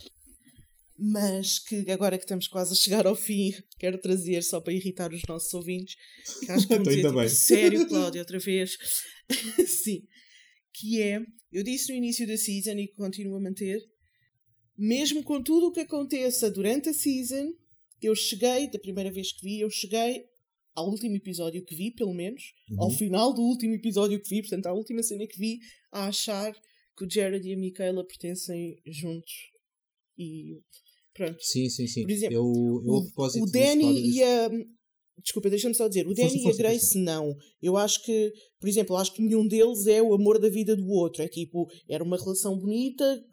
[0.98, 5.12] mas que agora que estamos quase a chegar ao fim, quero trazer só para irritar
[5.12, 5.96] os nossos ouvintes,
[6.40, 8.76] que acho que vão dizer, tipo, sério, Cláudia, outra vez.
[9.66, 10.02] Sim.
[10.72, 11.20] Que é,
[11.52, 13.80] eu disse no início da season e continuo a manter,
[14.76, 17.52] mesmo com tudo o que aconteça durante a season,
[18.02, 20.24] eu cheguei, da primeira vez que vi, eu cheguei
[20.74, 22.82] ao último episódio que vi, pelo menos, uhum.
[22.82, 25.58] ao final do último episódio que vi, portanto, à última cena que vi,
[25.90, 26.54] a achar
[26.96, 29.32] que o Jared e a Michaela pertencem juntos.
[30.18, 30.58] E
[31.16, 31.36] Pronto.
[31.40, 32.02] Sim, sim, sim.
[32.02, 32.42] Por exemplo, eu,
[32.84, 34.50] eu, o, o Danny e a.
[35.22, 36.06] Desculpa, deixa-me só dizer.
[36.06, 36.98] O Danny força, e a Grace, força.
[36.98, 37.34] não.
[37.62, 40.86] Eu acho que, por exemplo, acho que nenhum deles é o amor da vida do
[40.88, 41.22] outro.
[41.22, 43.24] É tipo, era uma relação bonita,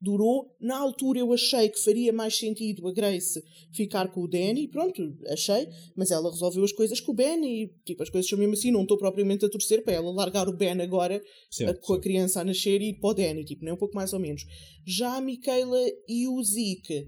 [0.00, 0.54] durou.
[0.60, 5.02] Na altura eu achei que faria mais sentido a Grace ficar com o Danny, pronto,
[5.28, 5.66] achei,
[5.96, 8.70] mas ela resolveu as coisas com o Ben e tipo, as coisas são mesmo assim,
[8.70, 11.20] não estou propriamente a torcer para ela largar o Ben agora
[11.50, 11.98] certo, a, com certo.
[11.98, 14.20] a criança a nascer e ir para o Danny, tipo, nem um pouco mais ou
[14.20, 14.42] menos.
[14.86, 17.06] Já a Michaela e o Zeke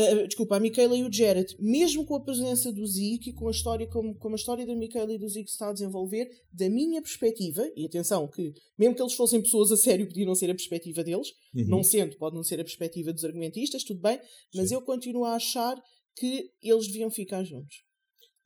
[0.00, 3.48] Uh, desculpa, a Michaela e o Jared, mesmo com a presença do Zeke e com
[3.48, 6.30] a história como, como a história da Michaela e do Zeke se está a desenvolver,
[6.52, 10.34] da minha perspectiva, e atenção, que mesmo que eles fossem pessoas a sério, podia não
[10.34, 11.66] ser a perspectiva deles, uhum.
[11.66, 14.18] não sendo, pode não ser a perspectiva dos argumentistas, tudo bem,
[14.54, 14.76] mas Sim.
[14.76, 15.76] eu continuo a achar
[16.16, 17.84] que eles deviam ficar juntos.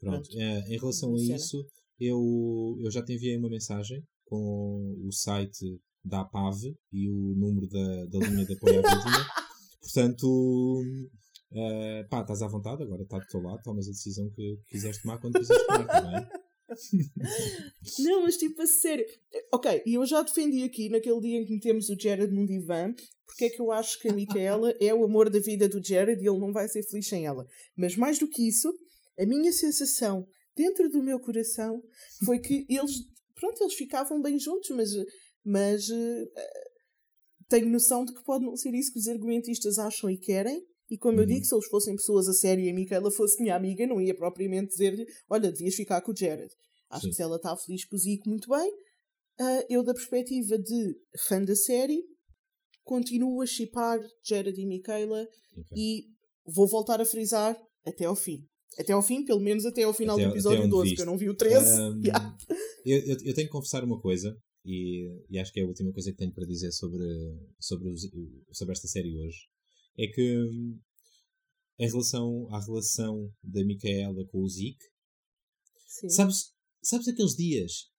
[0.00, 0.42] Pronto, Pronto.
[0.42, 1.64] É, em relação a isso,
[2.00, 7.68] eu, eu já te enviei uma mensagem com o site da APAV e o número
[7.68, 9.26] da, da linha de apoio à vítima.
[9.80, 10.82] Portanto,
[11.55, 15.00] Uh, pá, estás à vontade, agora está do teu lado, tomas a decisão que quiseres
[15.00, 16.28] tomar quando quiseres tomar também.
[18.00, 19.07] não, mas tipo, a sério.
[19.52, 22.92] Ok, e eu já defendi aqui naquele dia em que metemos o Jared num divã,
[23.24, 26.20] porque é que eu acho que a Micaela é o amor da vida do Jared
[26.20, 27.46] e ele não vai ser feliz sem ela.
[27.76, 28.72] Mas mais do que isso,
[29.16, 30.26] a minha sensação
[30.57, 31.80] dentro do meu coração
[32.24, 32.96] foi que eles,
[33.34, 34.90] pronto, eles ficavam bem juntos, mas,
[35.44, 36.30] mas uh,
[37.48, 40.99] tenho noção de que pode não ser isso que os argumentistas acham e querem e
[40.99, 41.45] como eu digo, uhum.
[41.45, 44.70] se eles fossem pessoas a sério e a Micaela fosse minha amiga, não ia propriamente
[44.70, 46.53] dizer-lhe: Olha, devias ficar com o Jared.
[46.91, 47.09] Acho Sim.
[47.09, 48.70] que se ela está feliz com o Zico, muito bem.
[49.41, 50.95] Uh, eu, da perspectiva de
[51.26, 52.05] fã da série,
[52.85, 55.26] continuo a chipar Jared e Micaela
[55.57, 55.64] okay.
[55.74, 56.05] e
[56.47, 58.47] vou voltar a frisar até ao fim.
[58.78, 60.97] Até ao fim, pelo menos até ao final até, do episódio 12, viste.
[60.97, 61.80] que eu não vi o 13.
[61.80, 62.37] Um, yeah.
[62.85, 65.93] eu, eu, eu, tenho que confessar uma coisa, e, e, acho que é a última
[65.93, 67.05] coisa que tenho para dizer sobre,
[67.59, 67.89] sobre,
[68.53, 69.53] sobre esta série hoje
[69.97, 70.78] é que hum,
[71.78, 74.84] em relação à relação da Micaela com o Zeke,
[76.09, 77.90] sabes, sabes aqueles dias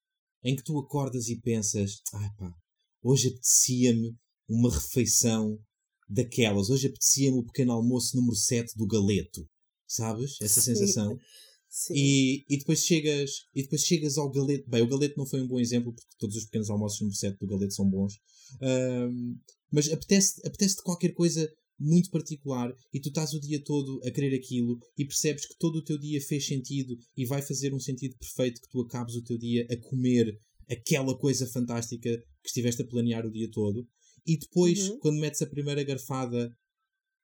[0.44, 2.54] em que tu acordas e pensas, ah pá,
[3.02, 4.16] hoje apetecia-me
[4.48, 5.60] uma refeição
[6.08, 6.70] daquelas.
[6.70, 9.48] Hoje apetecia-me o pequeno almoço número 7 do galeto.
[9.88, 10.38] Sabes?
[10.42, 10.76] Essa Sim.
[10.76, 11.20] sensação.
[11.68, 11.94] Sim.
[11.94, 14.70] E, e depois chegas e depois chegas ao galeto.
[14.70, 17.38] Bem, o galeto não foi um bom exemplo porque todos os pequenos almoços número 7
[17.38, 18.14] do galeto são bons.
[18.62, 19.36] Ahm,
[19.72, 24.36] mas apetece, apetece qualquer coisa muito particular e tu estás o dia todo a querer
[24.36, 28.16] aquilo e percebes que todo o teu dia fez sentido e vai fazer um sentido
[28.18, 32.88] perfeito que tu acabes o teu dia a comer aquela coisa fantástica que estiveste a
[32.88, 33.88] planear o dia todo
[34.26, 35.00] e depois Uhum.
[35.00, 36.50] quando metes a primeira garfada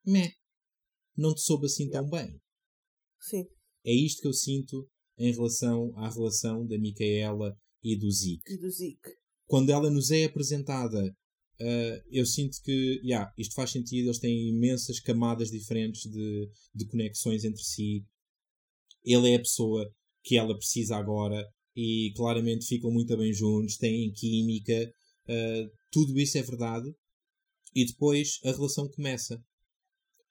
[0.06, 0.32] meh,
[1.18, 2.40] não te soube assim tão bem
[3.20, 3.46] Sim.
[3.86, 4.88] é isto que eu sinto
[5.18, 8.54] em relação à relação da Micaela e do Zeke.
[8.54, 9.10] E do Zeke.
[9.46, 11.16] Quando ela nos é apresentada,
[11.62, 16.86] ah, eu sinto que yeah, isto faz sentido, eles têm imensas camadas diferentes de, de
[16.88, 18.04] conexões entre si.
[19.06, 19.90] Ele é a pessoa
[20.24, 24.94] que ela precisa agora e claramente ficam muito bem juntos, têm química,
[25.28, 26.94] ah, tudo isso é verdade.
[27.76, 29.42] E depois a relação começa.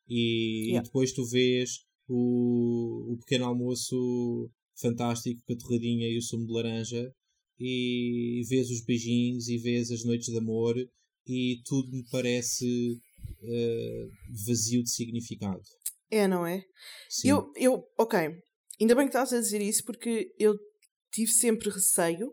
[0.08, 0.84] E, e Yeah.
[0.84, 6.52] depois tu vês o, o pequeno almoço fantástico com a torradinha e o sumo de
[6.52, 7.14] laranja
[7.58, 10.74] e vês os beijinhos e vês as noites de amor
[11.32, 12.98] e tudo me parece
[13.42, 14.06] eh,
[14.46, 15.62] vazio de significado.
[16.10, 16.62] É, não é?
[17.08, 17.30] Sim.
[17.30, 18.18] Eu, eu, ok.
[18.80, 20.54] Ainda bem que estás a dizer isso porque eu
[21.12, 22.32] tive sempre receio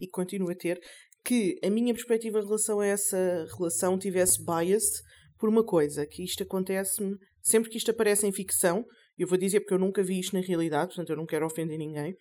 [0.00, 0.80] e continuo a ter
[1.24, 4.84] que a minha perspectiva em relação a essa relação tivesse bias
[5.38, 8.84] por uma coisa, que isto acontece-me sempre que isto aparece em ficção.
[9.18, 11.78] Eu vou dizer porque eu nunca vi isto na realidade, portanto eu não quero ofender
[11.78, 12.14] ninguém,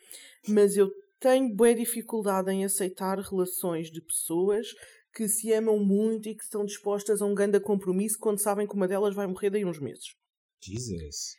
[0.47, 4.67] mas eu tenho boa dificuldade em aceitar relações de pessoas
[5.15, 8.73] que se amam muito e que estão dispostas a um grande compromisso quando sabem que
[8.75, 10.07] uma delas vai morrer daí uns meses
[10.61, 11.35] Jesus.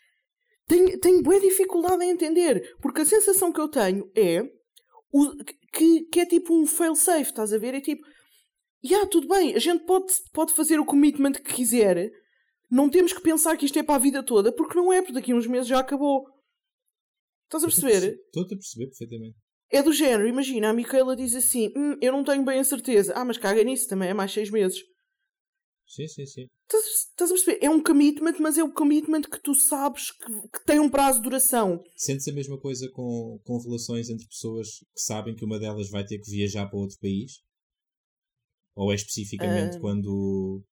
[0.66, 4.42] tenho, tenho boa dificuldade em entender, porque a sensação que eu tenho é
[5.12, 5.34] o-
[5.72, 7.74] que, que é tipo um fail-safe, estás a ver?
[7.74, 8.02] É tipo,
[8.82, 12.10] já, tudo bem, a gente pode, pode fazer o commitment que quiser,
[12.70, 15.12] não temos que pensar que isto é para a vida toda, porque não é, porque
[15.14, 16.24] daqui a uns meses já acabou.
[17.44, 18.14] Estás a perceber?
[18.26, 19.36] Estou-te a perceber perfeitamente.
[19.70, 23.12] É do género, imagina, a Micaela diz assim: "Hum, Eu não tenho bem a certeza.
[23.16, 24.78] Ah, mas caga nisso, também é mais seis meses.
[25.86, 26.46] Sim, sim, sim.
[26.68, 27.64] Estás, a perceber?
[27.64, 31.18] É um commitment, mas é o commitment que tu sabes que, que tem um prazo
[31.18, 31.82] de duração.
[31.94, 36.04] Sentes a mesma coisa com, com relações entre pessoas que sabem que uma delas vai
[36.04, 37.34] ter que viajar para outro país?
[38.74, 39.80] Ou é especificamente Ah.
[39.80, 40.62] quando,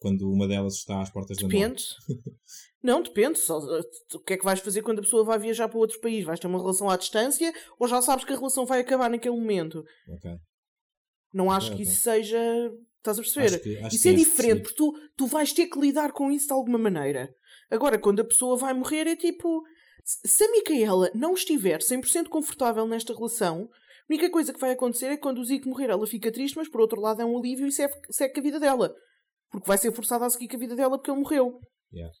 [0.00, 1.56] quando uma delas está às portas da morte?
[1.58, 1.84] Depende.
[2.82, 3.38] Não, depende.
[3.38, 6.24] Só, o que é que vais fazer quando a pessoa vai viajar para outro país?
[6.24, 9.36] Vais ter uma relação à distância ou já sabes que a relação vai acabar naquele
[9.36, 9.84] momento?
[10.08, 10.30] Ok.
[11.32, 11.92] Não acho Ok, que ok.
[11.92, 12.72] isso seja.
[12.98, 13.46] Estás a perceber?
[13.46, 16.30] Acho que- acho isso é és diferente, porque tu, tu vais ter que lidar com
[16.30, 17.32] isso de alguma maneira.
[17.70, 19.62] Agora, quando a pessoa vai morrer, é tipo.
[20.04, 25.06] se- a Micaela não estiver 100% confortável nesta relação, a única coisa que vai acontecer
[25.06, 27.38] é que quando o Zico morrer, ela fica triste, mas por outro lado é um
[27.38, 28.94] alívio e segue, segue a vida dela.
[29.50, 31.60] Porque vai ser forçada a seguir com a vida dela porque ele morreu.
[31.92, 32.14] Yeah.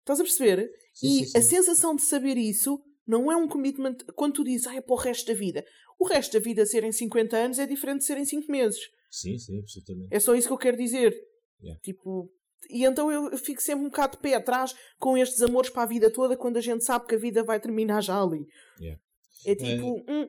[0.00, 0.70] Estás a perceber?
[0.94, 1.48] Sim, e sim, a sim.
[1.48, 3.96] sensação de saber isso não é um commitment.
[4.16, 5.64] Quando tu dizes, ah, é para o resto da vida.
[5.98, 8.80] O resto da vida serem 50 anos é diferente de serem 5 meses.
[9.10, 10.08] Sim, sim, absolutamente.
[10.10, 11.14] É só isso que eu quero dizer.
[11.62, 11.80] Yeah.
[11.82, 12.30] Tipo.
[12.70, 15.86] E então eu fico sempre um bocado de pé atrás com estes amores para a
[15.86, 18.46] vida toda quando a gente sabe que a vida vai terminar já ali.
[18.80, 19.00] Yeah.
[19.46, 20.02] É tipo.
[20.08, 20.26] hum,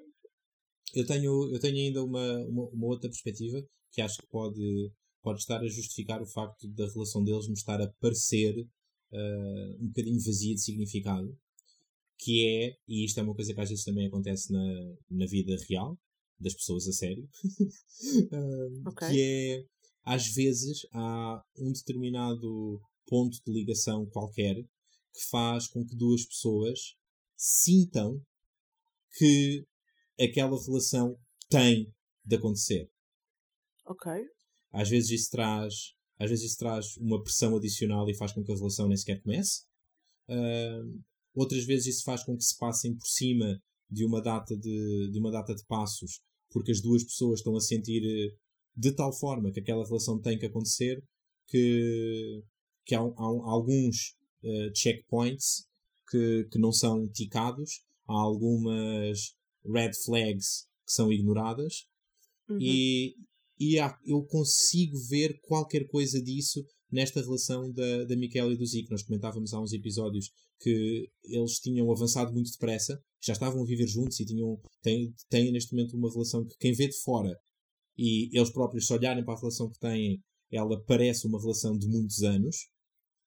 [0.94, 3.58] Eu tenho, eu tenho ainda uma, uma, uma outra perspectiva
[3.92, 4.92] que acho que pode,
[5.26, 8.54] pode estar a justificar o facto da relação deles me estar a parecer
[9.12, 11.36] ah, um bocadinho vazia de significado.
[12.20, 15.58] Que é, e isto é uma coisa que às vezes também acontece na, na vida
[15.68, 15.98] real,
[16.40, 17.28] das pessoas a sério,
[18.32, 19.10] ah, Ok.
[19.10, 19.66] que é,
[20.04, 26.80] às vezes, há um determinado ponto de ligação qualquer que faz com que duas pessoas
[27.36, 28.22] sintam
[29.18, 29.66] que
[30.20, 31.18] aquela relação
[31.50, 31.92] tem
[32.24, 32.88] de acontecer.
[33.86, 34.35] ok.
[34.76, 38.52] Às vezes isso traz, às vezes isso traz uma pressão adicional e faz com que
[38.52, 39.64] a relação nem sequer comece.
[40.30, 41.00] Ahm,
[41.34, 45.20] outras vezes isso faz com que se passem por cima de uma data de, de
[45.20, 46.22] uma data de passos,
[46.52, 48.36] porque as duas pessoas estão a sentir eh,
[48.76, 51.04] de tal forma que aquela relação tem que acontecer
[51.48, 52.44] que,
[52.86, 55.68] que há, há alguns eh, checkpoints
[56.10, 59.36] que, que não são ticados, há algumas
[59.66, 61.88] red flags que são ignoradas
[62.50, 62.58] Uhum.
[62.62, 63.16] e,
[63.60, 68.66] e há- eu consigo ver qualquer coisa disso nesta relação da, da Miquela e do
[68.66, 68.92] Zico.
[68.92, 73.88] Nós comentávamos há uns episódios que eles tinham avançado muito depressa, já estavam a viver
[73.88, 77.38] juntos e tinham, têm, têm neste momento uma relação que quem vê de fora
[77.98, 80.22] e eles próprios se olharem para a relação que têm,
[80.52, 82.56] ela parece uma relação de muitos anos.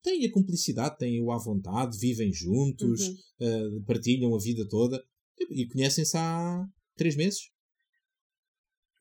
[0.03, 3.17] Têm a cumplicidade, têm o à vontade, vivem juntos, Uhum.
[3.41, 5.03] eh, partilham a vida toda
[5.39, 6.65] e, e conhecem-se há
[6.97, 7.51] três meses,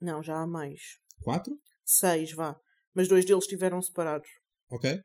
[0.02, 0.80] Não, já há mais.
[1.22, 1.57] Quatro.
[1.85, 2.60] Seis, vá.
[2.94, 4.27] Mas dois deles estiveram separados.
[4.69, 4.99] Ok?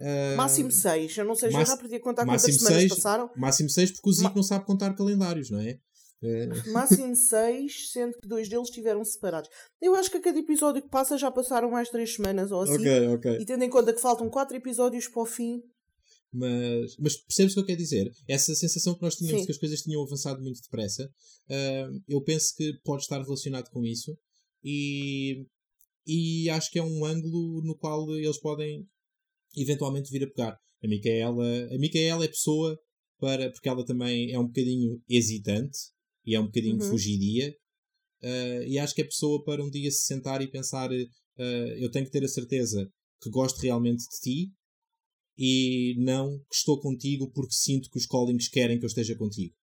[0.00, 1.18] Uh, máximo 6.
[1.18, 3.30] Eu não sei, já já perdi a contar quantas semanas seis, passaram.
[3.36, 5.78] Máximo 6 porque o Zico não sabe contar calendários, não é?
[6.22, 9.50] Uh, Máximo 6, sendo que dois deles estiveram separados.
[9.80, 12.74] Eu acho que a cada episódio que passa já passaram mais 3 semanas ou assim.
[12.74, 13.38] Ok, ok.
[13.40, 15.62] E tendo em conta que faltam 4 episódios para o fim.
[16.32, 18.10] Mas, mas percebes o que eu quero dizer?
[18.28, 19.46] Essa sensação que nós tínhamos Sim.
[19.46, 21.10] que as coisas tinham avançado muito depressa,
[21.48, 24.16] uh, eu penso que pode estar relacionado com isso
[24.62, 25.46] e,
[26.06, 28.86] e acho que é um ângulo no qual eles podem
[29.56, 30.58] eventualmente vir a pegar.
[30.82, 32.78] A Micaela, a Micaela é pessoa
[33.18, 35.78] para, porque ela também é um bocadinho hesitante
[36.24, 36.88] e é um bocadinho Uhum.
[36.88, 37.54] fugidia.
[38.22, 40.94] uh, e acho que é pessoa para um dia se sentar e pensar: uh,
[41.78, 44.52] eu tenho que ter a certeza que gosto realmente de ti
[45.36, 49.54] e não que estou contigo porque sinto que os callings querem que eu esteja contigo.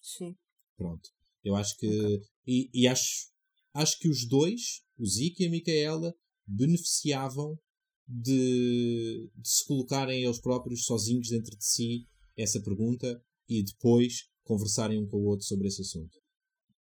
[0.00, 0.34] Sim.
[0.76, 1.08] Pronto.
[1.42, 2.20] Eu acho que.
[2.46, 3.28] E, e acho,
[3.74, 6.14] acho que os dois, o Zico e a Micaela,
[6.46, 7.58] beneficiavam
[8.06, 12.06] de, de se colocarem eles próprios sozinhos dentro de si
[12.36, 16.18] essa pergunta e depois conversarem um com o outro sobre esse assunto.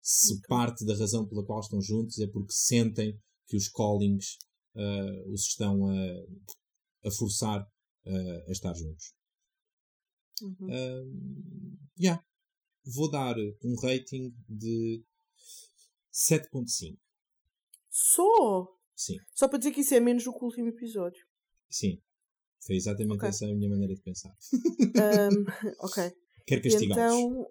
[0.03, 3.19] Se parte da razão pela qual estão juntos é porque sentem
[3.49, 4.37] que os callings
[4.77, 7.67] ah, os estão a, a forçar
[8.07, 9.15] ah, a estar juntos.
[10.43, 10.69] Uhum.
[10.71, 12.23] Um, yeah.
[12.95, 15.03] Vou dar um rating de
[16.17, 16.97] 7.5.
[17.91, 18.73] Só!
[18.95, 21.23] Sim, Só para dizer que isso é menos do que o último episódio.
[21.69, 22.01] sim.
[22.67, 23.29] Foi exatamente Ok.
[23.29, 24.35] essa a minha maneira de pensar.
[24.97, 25.45] Ahm,
[25.79, 26.11] ok.
[26.47, 27.15] Quero castigá-los.
[27.21, 27.47] então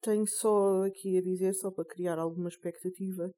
[0.00, 3.30] tenho só aqui a dizer, só para criar alguma expectativa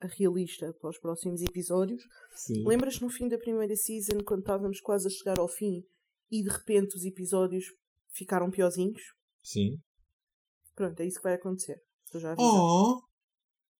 [0.00, 2.02] realista para os próximos episódios.
[2.34, 2.66] Sim.
[2.66, 5.84] Lembras no fim da primeira season, quando estávamos quase a chegar ao fim
[6.30, 7.66] e de repente os episódios
[8.12, 9.02] ficaram piorzinhos?
[9.42, 9.78] Sim.
[10.74, 11.82] Pronto, é isso que vai acontecer.
[12.06, 12.50] Estou já a avisar.
[12.50, 13.02] Oh!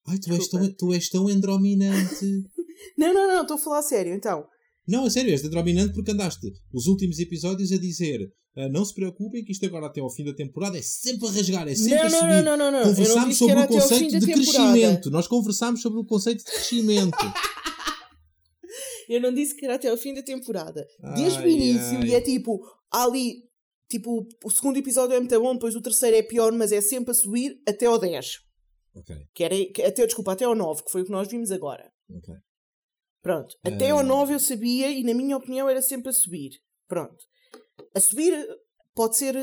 [0.08, 2.26] Ai, tu és, tão, tu és tão androminante.
[2.96, 4.12] Não, não, não, estou a falar a sério.
[4.14, 4.46] Então,
[4.86, 8.20] não, a sério, és androminante porque andaste os últimos episódios a dizer
[8.54, 11.30] "Ah, não se preocupem que isto agora até ao fim da temporada é sempre a
[11.32, 12.22] rasgar, é sempre não, a subir.
[12.22, 12.82] não, não, não, não.
[12.94, 15.10] Conversámos sobre o conceito de crescimento.
[15.10, 17.16] Nós conversámos sobre o conceito de crescimento.
[19.08, 20.86] Eu não disse que era até ao fim da temporada.
[21.16, 22.08] Desde o início, ai.
[22.08, 22.60] e é tipo,
[22.90, 23.44] ali,
[23.88, 27.12] tipo, o segundo episódio é muito bom, depois o terceiro é pior, mas é sempre
[27.12, 28.45] a subir até ao 10.
[28.97, 31.51] Ok, Que era, que- até, desculpa, até ao 9, que foi o que nós vimos
[31.52, 31.90] agora.
[32.10, 32.35] ok.
[33.23, 33.56] Pronto.
[33.64, 33.94] Até Ah.
[33.94, 36.51] ao 9 eu sabia e, na minha opinião, era sempre a subir.
[36.86, 37.16] Pronto.
[37.94, 38.32] A subir
[38.94, 39.36] pode ser.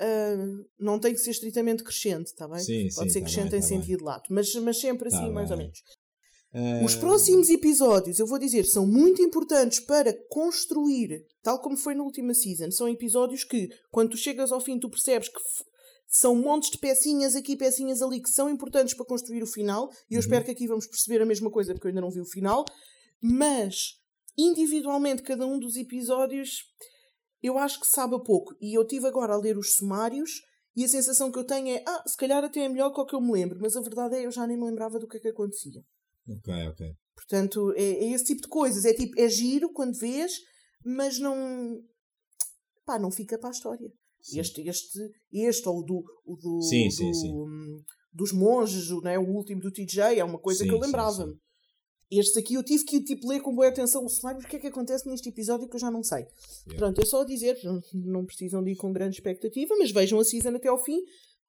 [0.00, 0.36] ah,
[0.78, 2.58] não tem que ser estritamente crescente, está bem?
[2.58, 3.80] Sim, pode sim, ser tá crescente bem, em tá bem.
[3.80, 4.32] sentido lato.
[4.32, 5.66] Mas, mas sempre Tá assim, mais ou bem.
[5.66, 6.84] menos.
[6.84, 12.02] Os próximos episódios, eu vou dizer, são muito importantes para construir, tal como foi na
[12.02, 12.70] última season.
[12.70, 15.38] São episódios que, quando tu chegas ao fim, tu percebes que
[16.08, 19.90] são montes de pecinhas aqui, pecinhas ali, que são importantes para construir o final.
[20.10, 20.20] E eu Uhum.
[20.20, 22.64] espero que aqui vamos perceber a mesma coisa, porque eu ainda não vi o final.
[23.20, 23.94] Mas,
[24.36, 26.62] individualmente, cada um dos episódios,
[27.42, 28.54] eu acho que sabe a pouco.
[28.60, 30.30] E eu tive agora a ler os sumários.
[30.74, 33.04] E a sensação que eu tenho é, ah, se calhar até é melhor que o
[33.06, 35.16] que eu me lembro, mas a verdade é eu já nem me lembrava do que
[35.16, 35.82] é que acontecia.
[36.28, 36.92] Ok, ok.
[37.16, 38.84] Portanto, é, é esse tipo de coisas.
[38.84, 40.32] É tipo, é giro quando vês,
[40.84, 41.80] mas não.
[42.86, 43.90] pá, não fica para a história.
[44.20, 44.40] Sim.
[44.40, 44.98] Este, este,
[45.32, 46.02] este, ou do.
[46.26, 47.32] O do, Sim, sim, do, sim.
[47.32, 47.82] hum,
[48.12, 51.34] dos monges, o, né, o último do TJ, é uma coisa que eu lembrava-me.
[52.10, 54.58] Estes aqui eu tive que tipo, ler com boa atenção o cenário, o que é
[54.58, 56.24] que acontece neste episódio que eu já não sei.
[56.74, 60.24] Pronto, é só dizer, não, não precisam de ir com grande expectativa, mas vejam a
[60.24, 60.98] season até ao fim,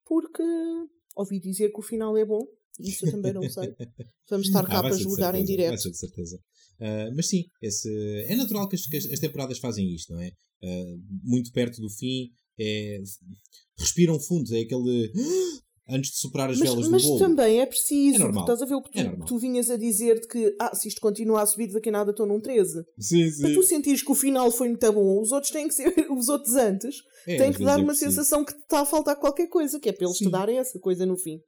[0.05, 0.43] porque
[1.15, 2.45] ouvi dizer que o final é bom,
[2.79, 3.73] isso eu também não sei.
[4.29, 5.69] Vamos estar cá Ah, para julgar em certeza, direto.
[5.69, 6.39] Vai ser de certeza.
[6.81, 7.89] Ah, mas sim, esse,
[8.27, 10.29] é natural que as, que as- as temporadas fazem isto, não é?
[10.61, 12.29] Ah, muito perto do fim,
[12.59, 12.99] é,
[13.77, 15.11] respiram fundo, é aquele
[15.91, 17.19] antes de superar as Mas, velas mas do bolo.
[17.19, 18.43] também é preciso, É normal.
[18.43, 20.87] estás a ver o que tu, É tu vinhas a dizer de que ah, se
[20.87, 22.83] isto continua a subir daqui a nada estou num 13.
[22.99, 25.87] Sim, Para tu sentires que o final foi muito bom, os outros têm que ser,
[26.11, 26.95] os outros antes,
[27.25, 29.89] É, têm que dar é uma sensação que te está a faltar qualquer coisa, que
[29.89, 30.29] é para eles te Sim.
[30.29, 31.39] darem essa coisa no fim.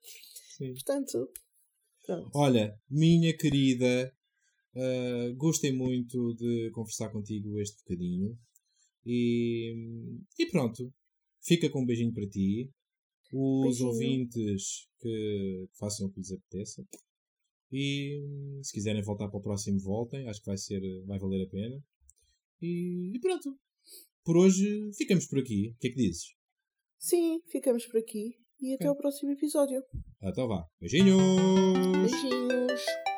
[0.58, 0.74] Sim.
[0.74, 1.30] Portanto,
[2.06, 2.30] pronto.
[2.34, 4.12] Olha, minha querida,
[4.76, 8.36] ah, gostei muito de conversar contigo este bocadinho.
[9.06, 9.72] E,
[10.40, 10.92] e pronto,
[11.44, 12.70] fica com um beijinho para ti.
[13.34, 13.90] Os Beijinho.
[13.90, 16.84] ouvintes que façam o que lhes apeteça.
[17.72, 18.20] E
[18.62, 20.28] se quiserem voltar para o próximo, voltem.
[20.28, 21.82] Acho que vai, ser, vai valer a pena.
[22.62, 23.58] E, e pronto.
[24.26, 25.70] Por hoje ficamos por aqui.
[25.72, 26.24] O que é que dizes?
[27.00, 28.88] Sim, ficamos por aqui e até Ok.
[28.90, 29.82] ao próximo episódio.
[30.22, 30.66] Então vá.
[30.80, 31.18] Beijinhos!
[32.02, 33.11] Beijinhos!